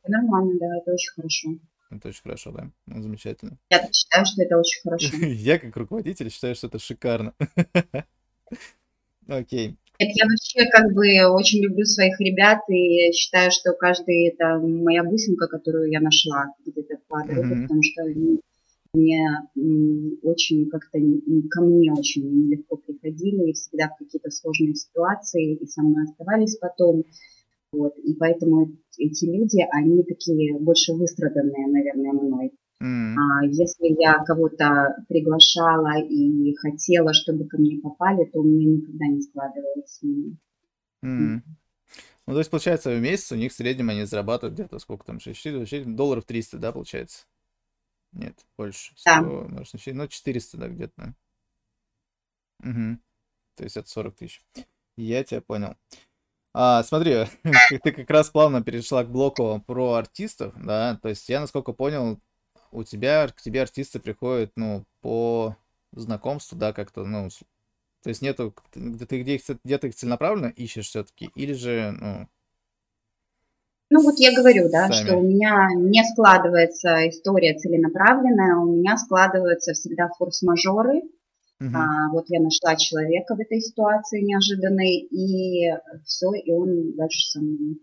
[0.07, 1.49] Нормально, да, это очень хорошо.
[1.91, 2.71] Это очень хорошо, да.
[2.87, 3.59] Ну, замечательно.
[3.71, 5.17] Я считаю, что это очень хорошо.
[5.21, 7.35] Я как руководитель считаю, что это шикарно.
[9.29, 9.77] Окей.
[10.01, 15.05] Нет, я вообще как бы очень люблю своих ребят и считаю, что каждый это моя
[15.05, 18.03] бусинка, которую я нашла где-то по дороге, потому что
[18.95, 19.27] мне
[20.23, 20.99] очень как-то
[21.51, 26.57] ко мне очень легко приходили и всегда в какие-то сложные ситуации и со мной оставались
[26.57, 27.05] потом.
[27.73, 32.53] Вот, и поэтому эти люди, они такие больше выстраданные, наверное, мной.
[32.83, 33.15] Mm.
[33.17, 39.07] А если я кого-то приглашала и хотела, чтобы ко мне попали, то у меня никогда
[39.07, 40.37] не складывалось ними.
[41.03, 41.41] Mm.
[42.27, 45.19] Ну, то есть, получается, в месяц у них в среднем они зарабатывают где-то сколько там,
[45.19, 47.25] 6, долларов 300, да, получается?
[48.13, 48.93] Нет, больше.
[48.97, 49.21] 100, да.
[49.21, 51.15] Может, ну, 400, да, где-то.
[52.61, 52.99] Угу.
[53.57, 54.45] То есть это 40 тысяч.
[54.97, 55.77] Я тебя понял.
[56.55, 57.27] А, смотри,
[57.83, 62.21] ты как раз плавно перешла к блоку про артистов, да, то есть я, насколько понял,
[62.71, 65.57] у тебя, к тебе артисты приходят, ну, по
[65.93, 67.31] знакомству, да, как-то, ну,
[68.03, 72.29] то есть нету, ты где, где ты их целенаправленно ищешь все-таки, или же, ну,
[73.93, 75.07] ну вот я говорю, да, Сами.
[75.07, 81.03] что у меня не складывается история целенаправленная, у меня складываются всегда форс-мажоры.
[81.61, 81.77] Угу.
[81.77, 85.71] А, вот я нашла человека в этой ситуации неожиданной, и
[86.07, 87.79] все, и он дальше со мной.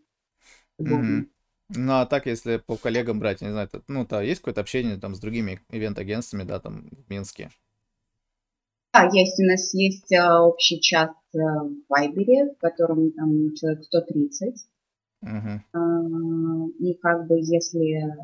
[0.80, 1.28] Угу.
[1.76, 5.14] Ну а так, если по коллегам брать, не знаю, ну то есть какое-то общение там
[5.14, 7.52] с другими ивент-агентствами, да, там в Минске?
[8.92, 13.84] Да, есть у нас есть а, общий чат а, в Вайбере, в котором там человек
[13.84, 14.56] 130.
[15.24, 16.70] Uh-huh.
[16.80, 18.16] И как бы если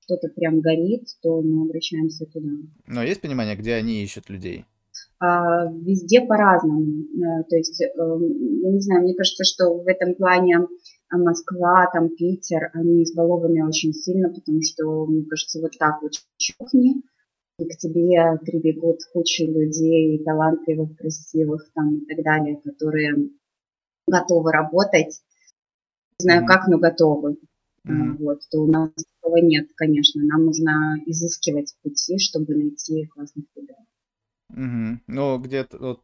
[0.00, 2.48] что-то прям горит, то мы обращаемся туда.
[2.86, 4.64] Но есть понимание, где они ищут людей?
[5.20, 6.82] А, везде по-разному.
[6.82, 10.66] Э, то есть, эм, я не знаю, мне кажется, что в этом плане
[11.10, 17.02] Москва, там Питер, они избалованы очень сильно, потому что, мне кажется, вот так вот чухни,
[17.58, 23.30] и к тебе прибегут куча людей, талантливых, красивых там и так далее, которые
[24.06, 25.20] готовы работать
[26.18, 27.38] знаю как, но готовы.
[27.86, 28.16] Mm-hmm.
[28.18, 30.22] Вот, то у нас такого нет, конечно.
[30.24, 33.78] Нам нужно изыскивать пути, чтобы найти классных ребят.
[34.52, 34.98] Mm-hmm.
[35.06, 36.02] Ну, где-то вот,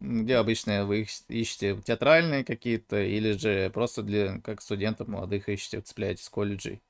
[0.00, 6.22] где обычно вы ищете театральные какие-то, или же просто для как студентов молодых ищете, цепляете
[6.22, 6.80] с колледжей?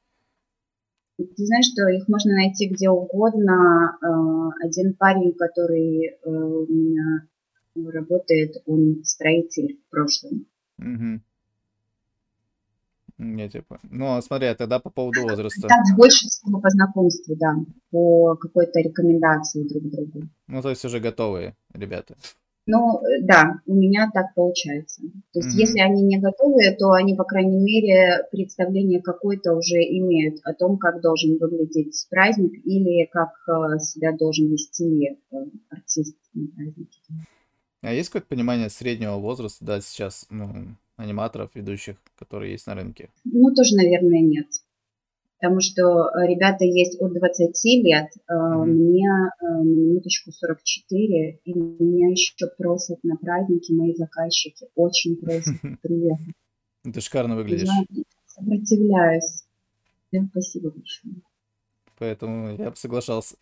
[1.18, 3.96] Ты знаешь, что их можно найти где угодно.
[4.02, 7.26] Э, один парень, который э, у меня
[7.74, 10.46] работает, он строитель в прошлом.
[10.78, 11.20] Угу.
[13.18, 13.80] Не, типа.
[13.90, 15.68] Ну, а смотри, а тогда по поводу возраста.
[15.68, 17.54] Так, больше всего по знакомству, да,
[17.90, 20.28] по какой-то рекомендации друг другу.
[20.48, 22.14] Ну, то есть уже готовые ребята.
[22.68, 25.02] Ну, да, у меня так получается.
[25.32, 25.60] То есть, mm-hmm.
[25.60, 30.76] если они не готовые, то они, по крайней мере, представление какое-то уже имеют о том,
[30.76, 35.36] как должен выглядеть праздник или как э, себя должен вести э,
[35.70, 36.98] артист на празднике.
[37.86, 43.10] А есть какое-то понимание среднего возраста, да, сейчас, ну, аниматоров, ведущих, которые есть на рынке?
[43.22, 44.48] Ну, тоже, наверное, нет
[45.38, 48.64] потому что э, ребята есть от 20 лет, mm-hmm.
[48.64, 55.54] мне э, на минуточку 44, и меня еще просят на праздники мои заказчики, очень просят
[55.82, 56.34] приехать.
[56.82, 57.68] Ты шикарно выглядишь.
[57.68, 59.44] Я сопротивляюсь.
[60.30, 61.16] Спасибо большое.
[61.98, 63.36] Поэтому я бы соглашался.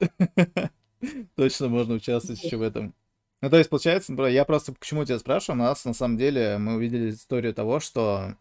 [1.36, 2.92] Точно можно участвовать еще в этом.
[3.40, 6.56] Ну, то есть, получается, я просто к чему тебя спрашиваю, у нас на самом деле
[6.58, 8.34] мы увидели историю того, что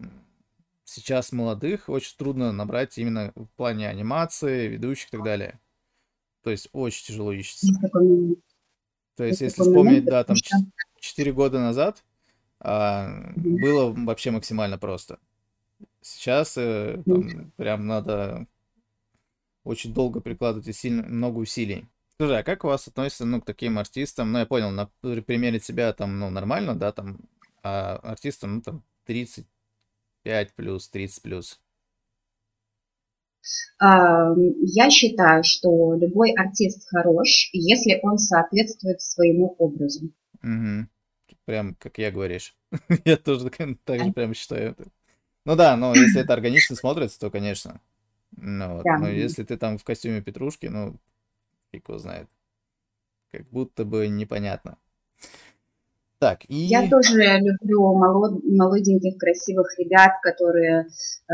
[0.86, 5.60] сейчас молодых очень трудно набрать именно в плане анимации, ведущих и так далее.
[6.43, 7.67] То есть очень тяжело ищется.
[9.15, 10.36] То есть, если вспомнить, да, там
[10.99, 12.03] 4 года назад
[12.60, 15.19] а, было вообще максимально просто.
[16.01, 18.47] Сейчас э, там, прям надо
[19.63, 21.88] очень долго прикладывать сильно, много усилий.
[22.19, 24.32] Слушай, а как у вас относится, ну, к таким артистам?
[24.32, 27.19] Ну, я понял, на примере себя там, ну, нормально, да, там,
[27.63, 29.47] а артистам, ну, там, 30,
[30.23, 31.60] 5 плюс, 30 плюс?
[33.80, 40.12] Я считаю, что любой артист хорош, если он соответствует своему образу.
[40.41, 40.88] Угу.
[41.45, 42.56] Прям как я говоришь.
[43.06, 43.49] я тоже
[43.84, 44.86] так же прям считаю это.
[45.45, 47.82] Ну да, но если это органично смотрится, то, конечно.
[48.38, 48.84] Ну, вот.
[48.86, 48.97] да.
[48.97, 50.95] Но если ты там в костюме Петрушки, ну,
[51.73, 52.27] фиг его знает.
[53.31, 54.77] Как будто бы непонятно.
[56.19, 56.55] Так, и...
[56.55, 58.43] Я тоже люблю молод...
[58.45, 61.33] молоденьких, красивых ребят, которые э,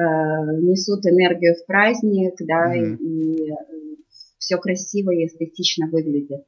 [0.61, 2.97] несут энергию в праздник, да, mm-hmm.
[2.97, 3.55] и, и э,
[4.39, 6.43] все красиво и эстетично выглядит.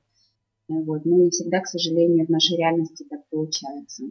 [0.68, 1.06] Вот.
[1.06, 4.06] Но не всегда, к сожалению, в нашей реальности так получается.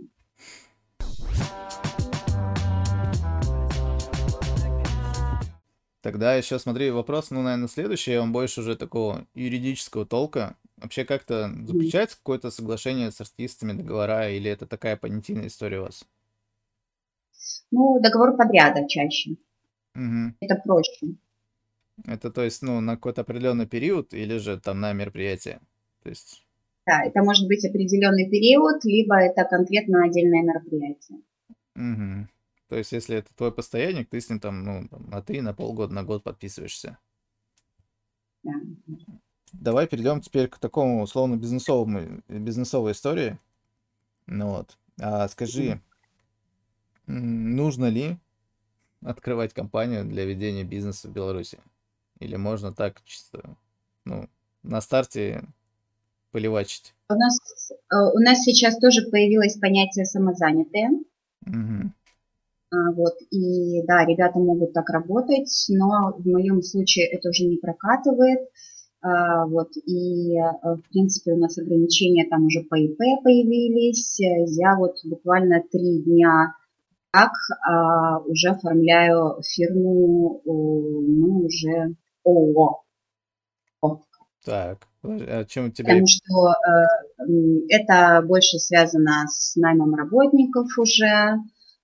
[6.03, 10.57] Тогда еще смотри, вопрос, ну, наверное, следующий, он больше уже такого юридического толка.
[10.79, 16.05] Вообще как-то заключается какое-то соглашение с артистами, договора, или это такая понятийная история у вас?
[17.71, 19.37] Ну, договор подряда чаще.
[19.95, 20.35] Угу.
[20.41, 21.17] Это проще.
[22.07, 25.61] Это то есть, ну, на какой-то определенный период или же там на мероприятие?
[26.03, 26.47] То есть...
[26.87, 31.19] Да, это может быть определенный период, либо это конкретно отдельное мероприятие.
[31.77, 32.29] Угу.
[32.71, 35.93] То есть, если это твой постоянник, ты с ним там, ну, на три, на полгода,
[35.93, 36.99] на год подписываешься.
[38.45, 38.53] Да.
[39.53, 43.41] Давай перейдем теперь к такому условно бизнесовому, бизнесовой истории.
[44.27, 44.79] Ну вот.
[45.01, 45.81] А скажи,
[47.09, 48.19] нужно ли
[49.05, 51.59] открывать компанию для ведения бизнеса в Беларуси?
[52.21, 53.57] Или можно так чисто,
[54.05, 54.31] ну,
[54.63, 55.43] на старте
[56.31, 56.95] поливачить?
[57.09, 57.37] У нас,
[57.73, 60.91] э, у нас сейчас тоже появилось понятие самозанятые.
[61.45, 61.93] Угу.
[62.73, 68.49] Вот, и да, ребята могут так работать, но в моем случае это уже не прокатывает.
[69.03, 74.21] А, вот, и, э, в принципе, у нас ограничения там уже по ИП появились.
[74.21, 76.55] Я вот буквально три дня
[77.11, 77.33] как
[77.67, 82.83] а, уже оформляю фирму, ну, уже ООО.
[84.45, 85.87] Так, а чем тебе...
[85.87, 87.27] Потому что э,
[87.69, 91.39] это больше связано с наймом работников уже,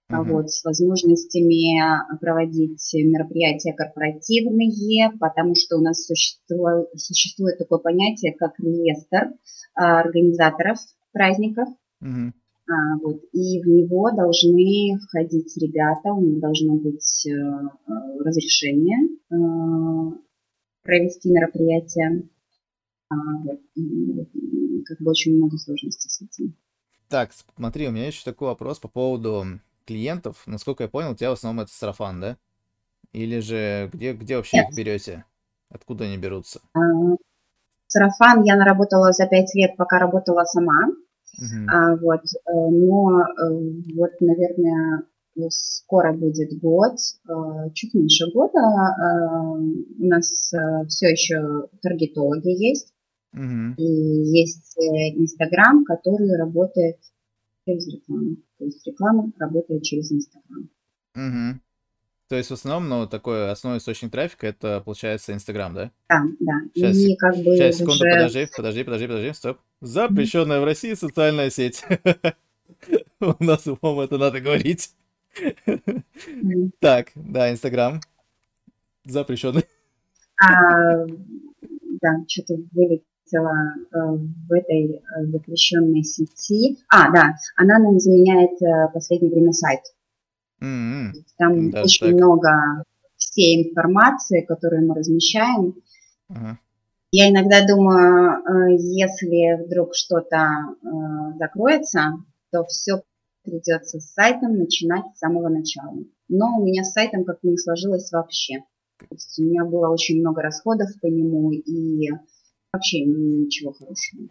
[0.09, 0.23] Uh-huh.
[0.23, 8.57] Вот, с возможностями проводить мероприятия корпоративные, потому что у нас существует, существует такое понятие, как
[8.61, 9.33] реестр
[9.75, 10.79] а, организаторов
[11.12, 11.69] праздников.
[12.05, 12.31] Uh-huh.
[12.69, 18.99] А, вот, и в него должны входить ребята, у них должно быть а, разрешение
[19.31, 20.12] а,
[20.83, 22.29] провести мероприятие.
[23.09, 23.14] А,
[23.45, 26.57] вот, и, как бы очень много сложностей с этим.
[27.09, 29.45] Так, смотри, у меня еще такой вопрос по поводу
[29.87, 32.37] клиентов, насколько я понял, у тебя в основном это сарафан, да?
[33.12, 34.71] Или же где, где вообще Нет.
[34.71, 35.25] их берете?
[35.71, 36.60] Откуда они берутся?
[36.75, 36.81] А,
[37.87, 40.88] сарафан я наработала за пять лет, пока работала сама.
[41.40, 41.67] Uh-huh.
[41.69, 43.25] А, вот, э, но э,
[43.94, 45.02] вот, наверное,
[45.50, 46.94] скоро будет год,
[47.29, 48.58] э, чуть меньше года.
[49.98, 50.52] У нас
[50.88, 52.92] все еще таргетологи есть.
[53.35, 53.75] Uh-huh.
[53.77, 56.96] И есть Инстаграм, который работает
[57.67, 58.37] через рекламу.
[58.59, 60.69] То есть реклама работает через Инстаграм.
[61.15, 61.61] Угу.
[62.29, 65.92] То есть в основном, ну, такой основной источник трафика это получается Инстаграм, да?
[66.09, 66.52] Да, да.
[66.75, 68.11] Сейчас, И как бы сейчас, секунду, уже...
[68.11, 69.59] подожди, подожди, подожди, подожди, стоп.
[69.81, 71.85] Запрещенная в России социальная сеть.
[73.21, 74.90] У нас, по-моему, это надо говорить.
[75.67, 76.73] М.
[76.81, 78.00] Так, да, Инстаграм.
[79.04, 79.65] Запрещенный.
[80.42, 81.07] А,
[82.00, 83.04] да, что-то вылетело
[83.35, 86.79] э, в этой э, запрещенной сети.
[86.88, 89.81] А, да, она нам заменяет э, в последнее время сайт.
[90.60, 91.12] М-м.
[91.38, 92.14] Там Даже очень так.
[92.16, 92.50] много
[93.16, 95.74] всей информации, которую мы размещаем.
[96.29, 96.58] Ага.
[97.12, 100.88] Я иногда думаю, э, если вдруг что-то э,
[101.38, 102.18] закроется,
[102.50, 103.02] то все
[103.42, 105.96] придется с сайтом начинать с самого начала.
[106.29, 108.58] Но у меня с сайтом как-то не сложилось вообще.
[108.98, 112.10] То есть у меня было очень много расходов по нему и
[112.77, 114.29] вообще ничего хорошего.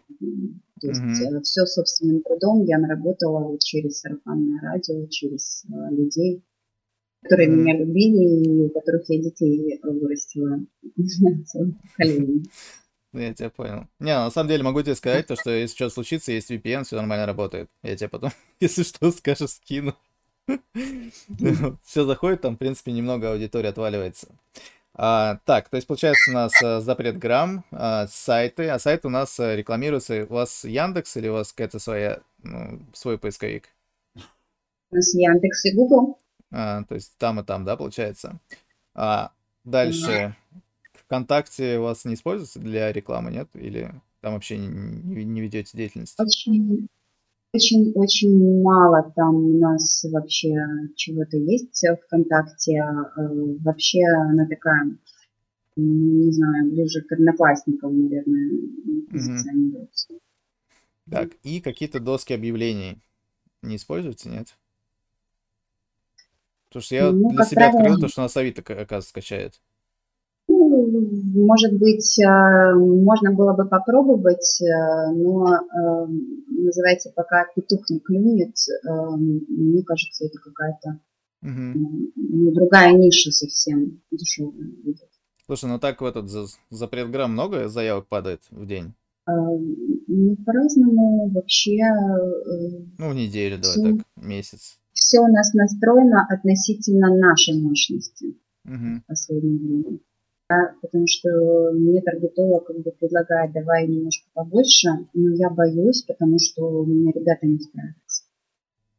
[0.80, 1.42] То есть Мгм.
[1.42, 6.42] все собственным трудом я наработала вот через сарафанное радио, через э, людей,
[7.22, 7.58] которые Мгм.
[7.60, 10.60] меня любили и у которых я детей вырастила.
[11.96, 12.44] Поколение.
[13.12, 13.86] Ну, Я тебя понял.
[13.98, 16.96] Не, на самом деле могу тебе сказать, то, что если что случится, есть VPN, все
[16.96, 17.70] нормально работает.
[17.82, 18.30] Я тебе потом,
[18.60, 19.94] если что, скажешь, скину.
[21.84, 24.28] Все заходит, там, в принципе, немного аудитории отваливается.
[24.98, 29.10] А, так, то есть, получается, у нас а, запрет грамм, а, сайты, а сайты у
[29.10, 30.24] нас а, рекламируются.
[30.24, 33.68] У вас Яндекс или у вас какая-то своя, ну, свой поисковик?
[34.90, 36.18] У нас Яндекс и Google.
[36.50, 38.40] А, то есть там и там, да, получается.
[38.94, 39.32] А
[39.64, 40.34] дальше
[40.94, 43.48] ВКонтакте у вас не используется для рекламы, нет?
[43.52, 43.92] Или
[44.22, 46.18] там вообще не, не- не ведете деятельность?
[46.18, 46.88] Очень,
[47.56, 50.54] очень, очень мало там у нас вообще
[50.96, 52.74] чего-то есть ВКонтакте.
[52.74, 53.28] Э,
[53.64, 54.82] Вообще она такая,
[55.78, 58.50] м, не знаю, ближе к одноклассникам, наверное,
[59.12, 60.14] позиционируется.
[61.10, 63.00] Так, и какие-то доски объявлений
[63.62, 64.56] не используете, нет?
[66.68, 69.60] Потому что я Ну, для себя открыл правило, то, что нас Авито, ка- оказывается, скачает.
[70.68, 76.06] Может быть, э, можно было бы попробовать, э, но э,
[76.48, 78.54] называйте, пока петух не клюнет,
[79.48, 81.00] мне кажется, это какая-то
[81.42, 85.08] ну, другая ниша совсем дешевая будет.
[85.46, 88.94] Слушай, ну так в этот за- запрет грамм много заявок падает в день?
[89.28, 91.78] Ну, по-разному вообще
[92.98, 94.78] Ну, в неделю, давай все, так, месяц.
[94.92, 99.02] все у нас настроено относительно нашей мощности Мгм.
[99.02, 99.98] в последнее время.
[100.48, 106.38] Да, потому что мне таргетолог как бы предлагает, давай немножко побольше, но я боюсь, потому
[106.38, 108.24] что у меня ребята не справятся.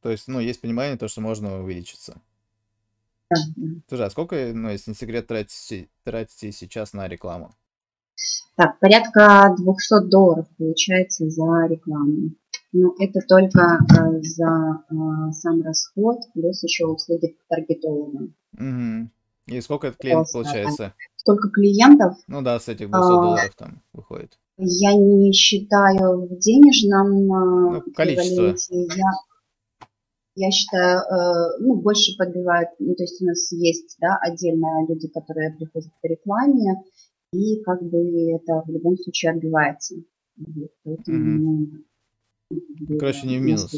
[0.01, 2.21] То есть, ну, есть понимание, то, что можно увеличиться.
[3.29, 3.67] Да, да.
[3.87, 7.51] Слушай, а сколько, ну, если не секрет, тратите, тратите сейчас на рекламу?
[8.55, 12.31] Так, порядка 200 долларов получается за рекламу.
[12.73, 18.27] Но это только э, за э, сам расход, плюс еще услуги таргетолога.
[18.53, 19.11] Мгм.
[19.45, 20.93] И сколько это клиент Просто, получается?
[21.27, 22.15] Сколько клиентов?
[22.27, 24.39] Ну да, с этих 200 А, долларов там выходит.
[24.57, 28.53] Я не считаю в денежном Ну, э, количество.
[28.53, 28.87] эквиваленте.
[28.95, 29.11] Я,
[30.35, 35.09] я считаю, э, ну, больше подбивают, ну, то есть у нас есть, да, отдельно люди,
[35.09, 36.81] которые приходят по рекламе,
[37.33, 39.95] и как бы это в любом случае отбивается.
[40.85, 41.85] Поэтому, Мгм.
[42.51, 43.75] ну, Короче, не в минус.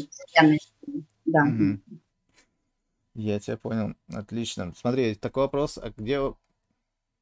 [1.24, 1.44] Да.
[1.46, 1.82] Мгм.
[3.16, 3.94] Я тебя понял.
[4.14, 4.72] Отлично.
[4.76, 6.20] Смотри, такой вопрос, а где...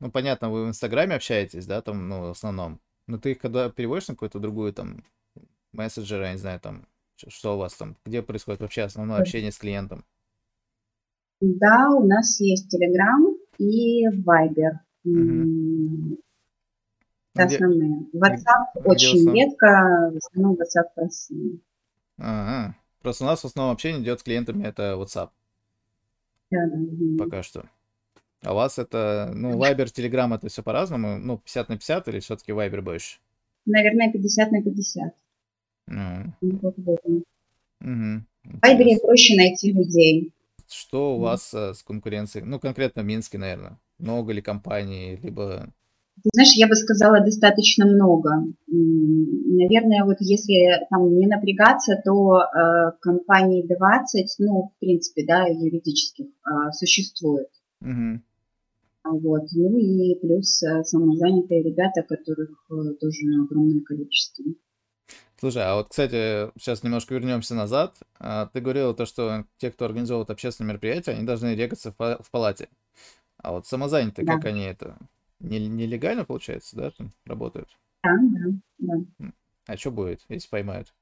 [0.01, 2.81] Ну, понятно, вы в Инстаграме общаетесь, да, там, ну, в основном.
[3.07, 5.05] Но ты их когда переводишь на какую-то другую, там,
[5.73, 6.87] мессенджер, я не знаю, там,
[7.29, 10.05] что у вас там, где происходит вообще основное общение с клиентом?
[11.41, 14.79] Да, у нас есть Telegram и Viber.
[15.05, 16.19] Ну,
[17.35, 18.07] Это где, основные.
[18.13, 19.35] WhatsApp где очень основном?
[19.35, 19.67] редко,
[20.13, 21.61] в основном WhatsApp в России.
[22.19, 22.77] Ага.
[23.01, 25.31] Просто у нас в основном общение идет с клиентами, это WhatsApp
[26.51, 27.17] Да, да, мгм.
[27.17, 27.69] пока что.
[28.45, 31.19] А у вас это, ну, Viber, Telegram, это все по-разному?
[31.19, 33.19] Ну, 50 на 50 или все-таки Viber больше?
[33.67, 35.15] Наверное, 50 на 50.
[35.89, 37.25] Ну, Ну, вот в этом.
[37.81, 38.27] мгм.
[38.45, 39.07] В Viber Интересно.
[39.07, 40.33] проще найти людей.
[40.69, 41.23] Что у М.
[41.23, 42.45] вас э, с конкуренцией?
[42.45, 43.79] Ну, конкретно в Минске, наверное.
[43.99, 45.73] Много ли компаний, либо...
[46.23, 48.31] Ты знаешь, я бы сказала, достаточно много.
[48.67, 56.27] Наверное, вот если там не напрягаться, то э, компаний 20, ну, в принципе, да, юридических
[56.27, 57.49] э, существует.
[57.81, 58.17] Мгм.
[58.17, 58.28] А
[59.11, 59.43] Вот.
[59.53, 64.45] Ну и плюс э, самозанятые ребята, которых э, тоже огромное количество.
[65.39, 67.97] Слушай, а вот, кстати, сейчас немножко вернемся назад.
[68.19, 72.19] А, Ты говорила то, что те, кто организовывает общественные мероприятия, они должны регаться в па-
[72.21, 72.69] в палате.
[73.39, 74.35] А вот самозанятые, Да.
[74.35, 74.99] как они это?
[75.39, 77.69] Не- Нелегально, получается, да, там работают?
[78.03, 78.11] Да,
[78.79, 79.33] да, да.
[79.67, 80.93] А что будет, если поймают?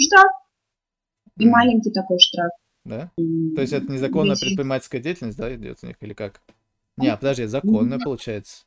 [0.00, 0.30] Штраф
[1.38, 2.52] и маленький такой штраф.
[2.90, 3.10] Да?
[3.54, 6.40] То есть это незаконная предпринимательская деятельность, да, идет у них или как?
[6.96, 8.64] Не, а подожди, законная получается.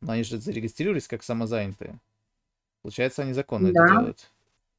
[0.00, 2.00] Но они же зарегистрировались как самозанятые.
[2.82, 3.84] Получается, они законно да.
[3.84, 4.30] это делают.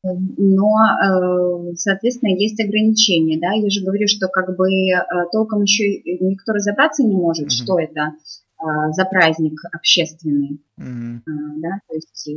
[0.04, 5.02] Но, э, соответственно, есть ограничения, да, я же говорю, что как бы э,
[5.32, 7.64] толком еще никто разобраться не может, mm-hmm.
[7.64, 11.22] что это э, за праздник общественный, mm-hmm.
[11.60, 12.30] да, то есть,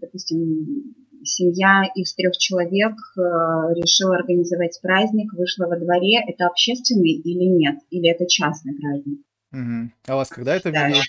[0.00, 0.94] допустим,
[1.24, 8.10] семья из трех человек решила организовать праздник, вышла во дворе, это общественный или нет, или
[8.10, 9.20] это частный праздник.
[9.54, 9.88] Mm-hmm.
[10.06, 10.88] А вас когда это да.
[10.88, 11.00] ввели?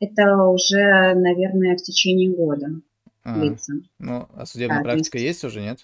[0.00, 2.80] Это уже, наверное, в течение года
[3.22, 3.74] а, длится.
[3.98, 5.42] Ну, а судебная да, практика есть...
[5.42, 5.78] есть уже, нет?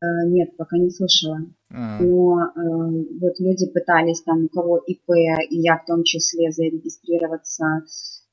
[0.00, 1.40] Э, нет, пока не слышала.
[1.70, 2.00] А.
[2.00, 5.10] Но э, вот люди пытались там, у кого ИП,
[5.50, 7.86] и я в том числе, зарегистрироваться э,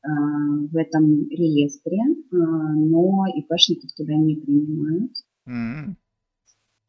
[0.04, 5.12] в этом реестре, э, но ИПшников туда не принимают.
[5.48, 5.96] Mm-hmm.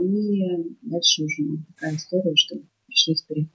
[0.00, 1.42] И дальше уже
[1.74, 2.56] такая история, что
[2.86, 3.46] пришлось далее.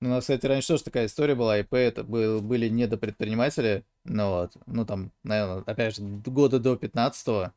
[0.00, 1.58] Ну, у нас, кстати, раньше тоже такая история была.
[1.58, 3.84] ИП это был, были недопредприниматели.
[4.04, 7.52] Ну вот, ну там, наверное, опять же, года до 15-го.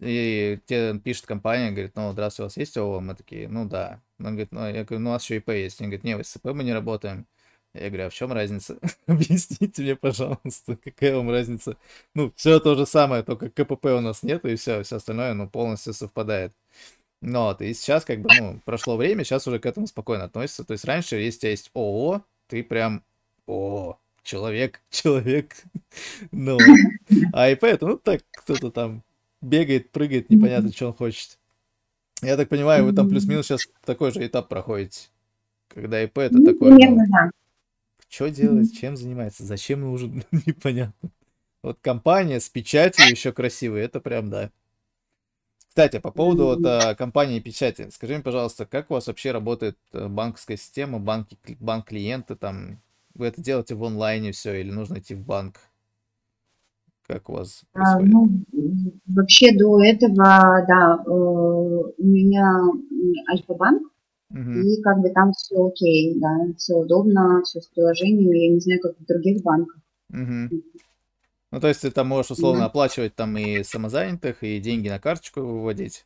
[0.00, 3.00] И тебе пишет компания, говорит, ну, здравствуйте, у вас есть ООО?
[3.00, 4.02] Мы такие, ну да.
[4.18, 5.80] Он говорит, ну, я говорю, ну, у нас еще ИП есть.
[5.80, 7.26] Он говорит, не, в СП мы не работаем.
[7.74, 8.78] Я говорю, а в чем разница?
[9.06, 11.76] Объясните мне, пожалуйста, какая вам разница?
[12.14, 15.48] Ну, все то же самое, только КПП у нас нет, и все, все остальное, ну,
[15.48, 16.52] полностью совпадает.
[17.20, 20.62] Ну вот, и сейчас как бы, ну, прошло время, сейчас уже к этому спокойно относится.
[20.62, 23.02] То есть раньше, если у тебя есть ООО, ты прям,
[23.46, 25.56] о, человек, человек.
[26.30, 26.58] ну,
[27.32, 29.02] а ИП это, ну, так, кто-то там
[29.40, 31.38] бегает, прыгает, непонятно, что он хочет.
[32.22, 35.08] Я так понимаю, вы там плюс-минус сейчас такой же этап проходите.
[35.68, 36.76] Когда ИП это ну, такое...
[36.76, 37.30] Примерно, да.
[38.14, 41.10] Что делать, чем занимается, зачем нужен, непонятно.
[41.64, 44.50] Вот компания с печатью еще красивой, это прям, да.
[45.66, 49.76] Кстати, по поводу вот, а, компании печати, скажи мне, пожалуйста, как у вас вообще работает
[49.92, 52.80] э, банковская система, банки, банк клиенты, там,
[53.14, 55.58] вы это делаете в онлайне все или нужно идти в банк?
[57.08, 58.28] Как у вас а, ну,
[59.06, 60.14] вообще до этого,
[60.68, 62.60] да, э, у меня
[63.32, 63.82] Альфа-банк,
[64.34, 64.50] угу.
[64.50, 68.80] и как бы там все окей, да, все удобно, все с приложением, я не знаю,
[68.80, 69.80] как в других банках.
[70.10, 70.62] Угу.
[71.52, 72.66] Ну, то есть ты там можешь условно да.
[72.66, 76.04] оплачивать там и самозанятых, и деньги на карточку выводить.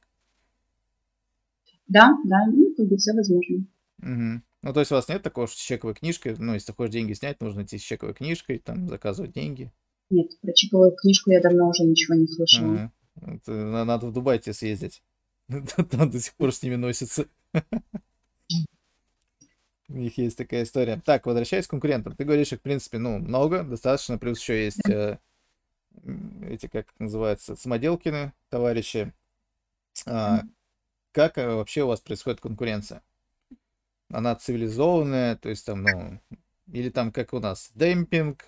[1.86, 3.64] Да, да, ну, как бы все возможно.
[4.02, 4.42] Угу.
[4.62, 6.92] Ну, то есть у вас нет такого, что с чековой книжкой, ну, если ты хочешь
[6.92, 9.72] деньги снять, нужно идти с чековой книжкой, там, заказывать деньги.
[10.10, 12.92] Нет, про чековую книжку я давно уже ничего не слышала.
[13.20, 15.02] Это, надо в Дубай тебе съездить.
[15.48, 17.26] Там до сих пор с ними носится.
[19.88, 21.00] У них есть такая история.
[21.04, 22.14] Так, возвращаясь к конкурентам.
[22.14, 25.18] Ты говоришь, их, в принципе, ну, много, достаточно, плюс еще есть э,
[26.42, 29.12] эти, как называется, самоделкины, товарищи.
[30.06, 30.42] А,
[31.12, 33.02] как э, вообще у вас происходит конкуренция?
[34.10, 36.20] Она цивилизованная, то есть там, ну,
[36.70, 38.44] или там, как у нас, демпинг,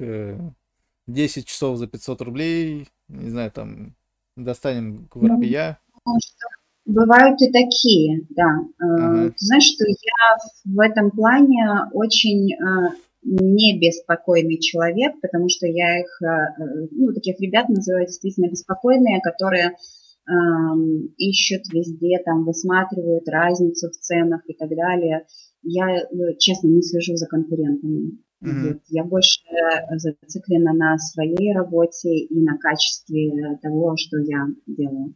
[1.07, 3.95] 10 э, часов за 500 рублей, не знаю, там,
[4.36, 5.80] достанем воробья.
[6.87, 8.59] Бывают и такие, да.
[8.81, 9.28] Э, ага.
[9.31, 12.51] Ты знаешь, что я в этом плане очень
[13.22, 19.70] не беспокойный человек, потому что я их, э, ну, таких ребят называю действительно беспокойные, которые
[19.70, 20.33] э,
[21.18, 25.26] ищут везде, там, высматривают разницу в ценах и так далее.
[25.62, 26.07] Я, э,
[26.39, 28.18] честно, не слежу за конкурентами.
[28.43, 28.81] Mm-hmm.
[28.89, 29.43] Я больше
[29.91, 35.14] зациклена на своей работе и на качестве того, что я делаю.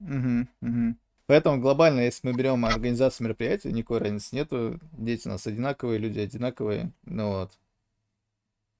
[0.00, 0.46] Mm-hmm.
[0.62, 0.94] Mm-hmm.
[1.26, 4.80] Поэтому глобально, если мы берем организацию мероприятий, никакой разницы нету.
[4.92, 6.92] Дети у нас одинаковые, люди одинаковые.
[7.04, 7.52] Ну вот.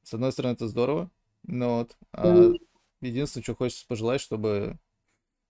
[0.03, 1.11] С одной стороны, это здорово.
[1.45, 1.97] Ну вот.
[2.13, 2.53] А
[3.01, 4.79] единственное, что хочется пожелать, чтобы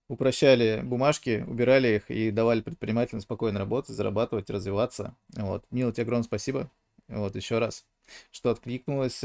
[0.09, 5.15] упрощали бумажки, убирали их и давали предпринимателям спокойно работать, зарабатывать, развиваться.
[5.35, 5.65] Вот.
[5.71, 6.69] Мила, тебе огромное спасибо.
[7.07, 7.85] Вот, еще раз,
[8.31, 9.23] что откликнулось.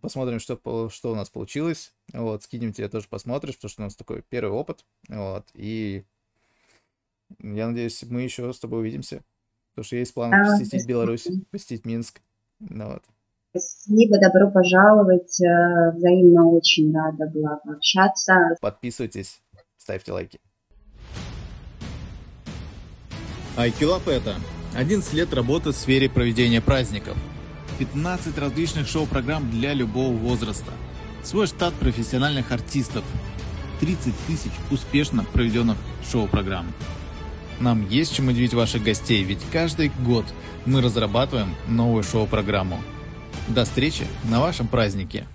[0.00, 1.92] Посмотрим, что, что у нас получилось.
[2.12, 4.84] Вот, скинем тебе тоже посмотришь, потому что у нас такой первый опыт.
[5.08, 6.04] Вот, и
[7.40, 9.22] я надеюсь, мы еще с тобой увидимся.
[9.74, 12.20] Потому что есть план а, посетить Беларусь, посетить Минск.
[12.60, 13.02] Ну, вот.
[13.50, 15.40] Спасибо, добро пожаловать.
[15.40, 18.34] Э, взаимно очень рада была пообщаться.
[18.60, 19.42] Подписывайтесь,
[19.76, 20.40] ставьте лайки.
[23.56, 24.36] Айкилап это
[24.74, 27.16] 11 лет работы в сфере проведения праздников.
[27.82, 30.70] 15 различных шоу-программ для любого возраста.
[31.24, 33.02] Свой штат профессиональных артистов.
[33.80, 35.76] 30 тысяч успешно проведенных
[36.08, 36.72] шоу-программ.
[37.58, 40.24] Нам есть чем удивить ваших гостей, ведь каждый год
[40.64, 42.80] мы разрабатываем новую шоу-программу.
[43.48, 45.26] До встречи на вашем празднике!